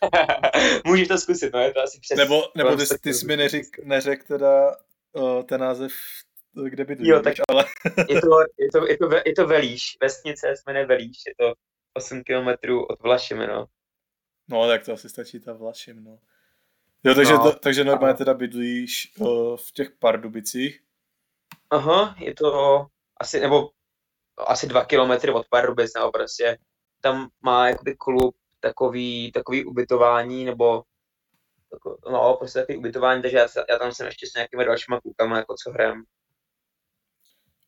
Můžeš 0.86 1.08
to 1.08 1.18
zkusit, 1.18 1.52
no, 1.54 1.60
je 1.60 1.72
to 1.72 1.80
asi 1.80 2.00
přesně. 2.00 2.24
Nebo, 2.24 2.42
nebo 2.54 2.76
ty, 2.76 2.84
ty 3.00 3.14
jsi 3.14 3.26
mi 3.26 3.36
neřek, 3.36 3.78
neřek 3.84 4.24
teda 4.24 4.76
uh, 5.12 5.42
ten 5.42 5.60
název, 5.60 5.92
kde 6.68 6.84
by 6.84 6.96
Jo, 6.98 7.20
tak 7.22 7.34
ale... 7.48 7.64
je, 8.08 8.20
to, 8.20 8.40
je, 8.58 8.68
to, 8.72 8.86
je, 8.86 8.98
to, 8.98 9.10
je 9.26 9.34
to 9.36 9.46
Velíš, 9.46 9.96
vesnice 10.00 10.54
se 10.56 10.62
jmenuje 10.66 10.86
Velíš, 10.86 11.18
je 11.28 11.34
to 11.38 11.54
8 11.94 12.22
kilometrů 12.22 12.84
od 12.84 13.02
Vlašimi, 13.02 13.46
no. 13.46 13.66
No, 14.48 14.68
tak 14.68 14.84
to 14.84 14.92
asi 14.92 15.08
stačí 15.08 15.40
ta 15.40 15.52
Vlašim, 15.52 16.04
no. 16.04 16.18
Jo, 17.04 17.14
takže, 17.14 17.32
no, 17.32 17.42
to, 17.42 17.58
takže 17.58 17.84
normálně 17.84 18.14
teda 18.14 18.34
bydlíš 18.34 19.12
uh, 19.18 19.56
v 19.56 19.72
těch 19.72 19.90
Pardubicích? 19.90 20.80
Aha, 21.70 22.16
je 22.18 22.34
to 22.34 22.86
asi, 23.20 23.40
nebo 23.40 23.70
asi 24.38 24.66
dva 24.66 24.84
kilometry 24.84 25.32
od 25.32 25.48
Pardubic, 25.48 25.94
nebo 25.94 26.12
prostě 26.12 26.58
tam 27.00 27.28
má 27.42 27.68
jakoby 27.68 27.94
klub 27.94 28.36
takový, 28.60 29.32
takový 29.32 29.64
ubytování, 29.64 30.44
nebo 30.44 30.82
no, 32.10 32.36
prostě 32.38 32.58
takový 32.58 32.78
ubytování, 32.78 33.22
takže 33.22 33.36
já, 33.36 33.46
já 33.70 33.78
tam 33.78 33.92
jsem 33.92 34.06
ještě 34.06 34.26
s 34.26 34.34
nějakými 34.34 34.64
dalšíma 34.64 35.00
klukama, 35.00 35.36
jako 35.36 35.54
co 35.54 35.70
hrajem. 35.70 36.02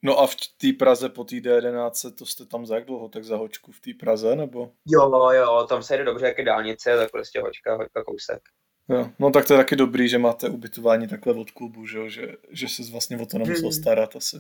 No 0.03 0.19
a 0.19 0.27
v 0.27 0.35
té 0.35 0.73
Praze 0.79 1.09
po 1.09 1.25
té 1.25 1.37
D11, 1.37 2.15
to 2.15 2.27
jste 2.27 2.47
tam 2.47 2.67
za 2.67 2.75
jak 2.75 2.85
dlouho, 2.85 3.09
tak 3.09 3.25
za 3.25 3.37
hočku 3.37 3.73
v 3.73 3.81
té 3.81 3.91
Praze, 4.01 4.37
nebo? 4.37 4.73
Jo, 4.87 5.31
jo, 5.33 5.67
tam 5.69 5.83
se 5.83 5.97
jde 5.97 6.05
dobře, 6.05 6.27
jak 6.27 6.39
je 6.39 6.45
dálnice, 6.45 6.97
tak 6.97 7.11
prostě 7.11 7.41
hočka, 7.41 7.77
hočka, 7.77 8.05
kousek. 8.05 8.43
Jo, 8.89 9.11
no 9.19 9.31
tak 9.31 9.47
to 9.47 9.53
je 9.53 9.57
taky 9.57 9.77
dobrý, 9.77 10.09
že 10.09 10.19
máte 10.19 10.49
ubytování 10.49 11.09
takhle 11.09 11.35
od 11.35 11.51
klubu, 11.51 11.87
že, 11.87 12.11
že, 12.11 12.37
že 12.51 12.69
se 12.69 12.83
vlastně 12.93 13.19
o 13.19 13.27
to 13.27 13.39
nemusel 13.39 13.63
hmm. 13.63 13.73
starat 13.73 14.17
asi. 14.17 14.37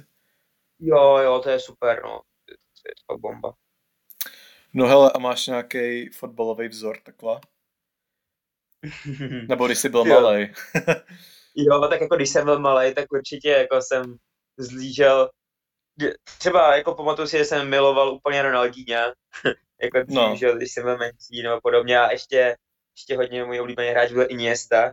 Jo, 0.79 1.19
jo, 1.19 1.41
to 1.41 1.51
je 1.51 1.61
super, 1.61 2.03
no. 2.05 2.21
To 2.47 2.89
je, 2.89 2.95
to 3.09 3.19
bomba. 3.19 3.55
No 4.75 4.87
hele, 4.87 5.12
a 5.15 5.19
máš 5.19 5.47
nějaký 5.47 6.09
fotbalový 6.09 6.69
vzor 6.69 6.99
takhle? 7.03 7.41
Nebo 9.49 9.67
když 9.67 9.79
jsi 9.79 9.89
byl 9.89 10.05
malý. 10.05 10.53
jo, 11.55 11.89
tak 11.91 12.01
jako 12.01 12.17
když 12.17 12.31
jsem 12.31 12.45
byl 12.45 12.61
malý, 12.61 12.95
tak 12.95 13.12
určitě 13.12 13.51
jako 13.51 13.83
jsem 13.83 14.17
zlížel 14.59 15.31
třeba 16.39 16.77
jako 16.77 16.95
pamatuju 16.95 17.29
si, 17.29 17.39
že 17.39 17.45
jsem 17.45 17.71
miloval 17.71 18.15
úplně 18.15 18.43
Ronaldinha, 18.43 19.15
jako 19.83 20.03
dřív, 20.03 20.17
no. 20.17 20.37
že, 20.37 20.55
když 20.57 20.73
jsem 20.73 20.85
byl 20.85 20.99
menší 20.99 21.43
nebo 21.43 21.61
podobně 21.61 21.99
a 21.99 22.12
ještě, 22.12 22.57
ještě 22.97 23.17
hodně 23.17 23.45
můj 23.45 23.61
oblíbený 23.61 23.89
hráč 23.89 24.12
byl 24.12 24.27
Iniesta, 24.29 24.93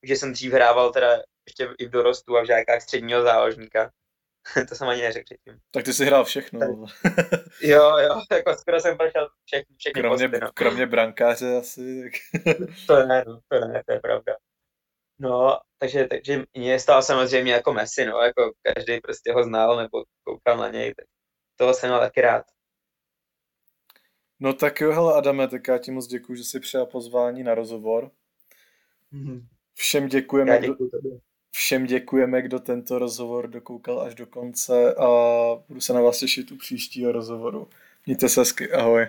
takže 0.00 0.16
jsem 0.16 0.32
dřív 0.32 0.52
hrával 0.52 0.92
teda 0.92 1.22
ještě 1.46 1.68
i 1.78 1.86
v 1.86 1.90
dorostu 1.90 2.36
a 2.36 2.42
v 2.42 2.46
žákách 2.46 2.82
středního 2.82 3.22
záložníka. 3.22 3.90
to 4.68 4.74
jsem 4.74 4.88
ani 4.88 5.02
neřekl 5.02 5.24
předtím. 5.24 5.60
Tak 5.70 5.84
ty 5.84 5.92
jsi 5.92 6.04
hrál 6.04 6.24
všechno. 6.24 6.60
jo, 7.62 7.98
jo, 7.98 8.22
jako 8.32 8.54
skoro 8.54 8.80
jsem 8.80 8.96
prošel 8.96 9.28
všechny, 9.44 9.76
všechny 9.78 10.02
kromě, 10.02 10.28
posty, 10.28 10.44
no. 10.44 10.50
kromě 10.54 10.86
brankáře 10.86 11.56
asi. 11.56 12.02
Tak... 12.02 12.44
to 12.86 13.06
ne, 13.06 13.24
no, 13.26 13.40
to 13.48 13.60
ne, 13.68 13.82
to 13.86 13.92
je 13.92 14.00
pravda. 14.00 14.36
No, 15.18 15.58
takže, 15.78 16.06
takže 16.06 16.44
mě 16.54 16.80
stál 16.80 17.02
samozřejmě 17.02 17.52
jako 17.52 17.72
Messi, 17.72 18.06
no, 18.06 18.18
jako 18.18 18.52
každý 18.62 19.00
prostě 19.00 19.32
ho 19.32 19.44
znal 19.44 19.76
nebo 19.76 20.04
koukal 20.24 20.56
na 20.56 20.68
něj, 20.68 20.94
tak 20.94 21.06
toho 21.56 21.74
jsem 21.74 21.90
měl 21.90 22.00
taky 22.00 22.20
rád. 22.20 22.44
No 24.40 24.52
tak 24.52 24.80
jo, 24.80 24.92
hele 24.92 25.14
Adame, 25.14 25.48
tak 25.48 25.68
já 25.68 25.78
ti 25.78 25.90
moc 25.90 26.06
děkuji, 26.06 26.34
že 26.34 26.44
jsi 26.44 26.60
přijal 26.60 26.86
pozvání 26.86 27.42
na 27.42 27.54
rozhovor. 27.54 28.10
Mhm. 29.10 29.46
Všem 29.74 30.08
děkujeme, 30.08 30.58
kdo, 30.58 30.74
všem 31.54 31.86
děkujeme, 31.86 32.42
kdo 32.42 32.58
tento 32.58 32.98
rozhovor 32.98 33.48
dokoukal 33.48 34.00
až 34.00 34.14
do 34.14 34.26
konce 34.26 34.94
a 34.94 35.08
budu 35.68 35.80
se 35.80 35.92
na 35.92 36.00
vás 36.00 36.18
těšit 36.18 36.52
u 36.52 36.56
příštího 36.56 37.12
rozhovoru. 37.12 37.68
Mějte 38.06 38.28
se 38.28 38.40
hezky, 38.40 38.72
ahoj. 38.72 39.06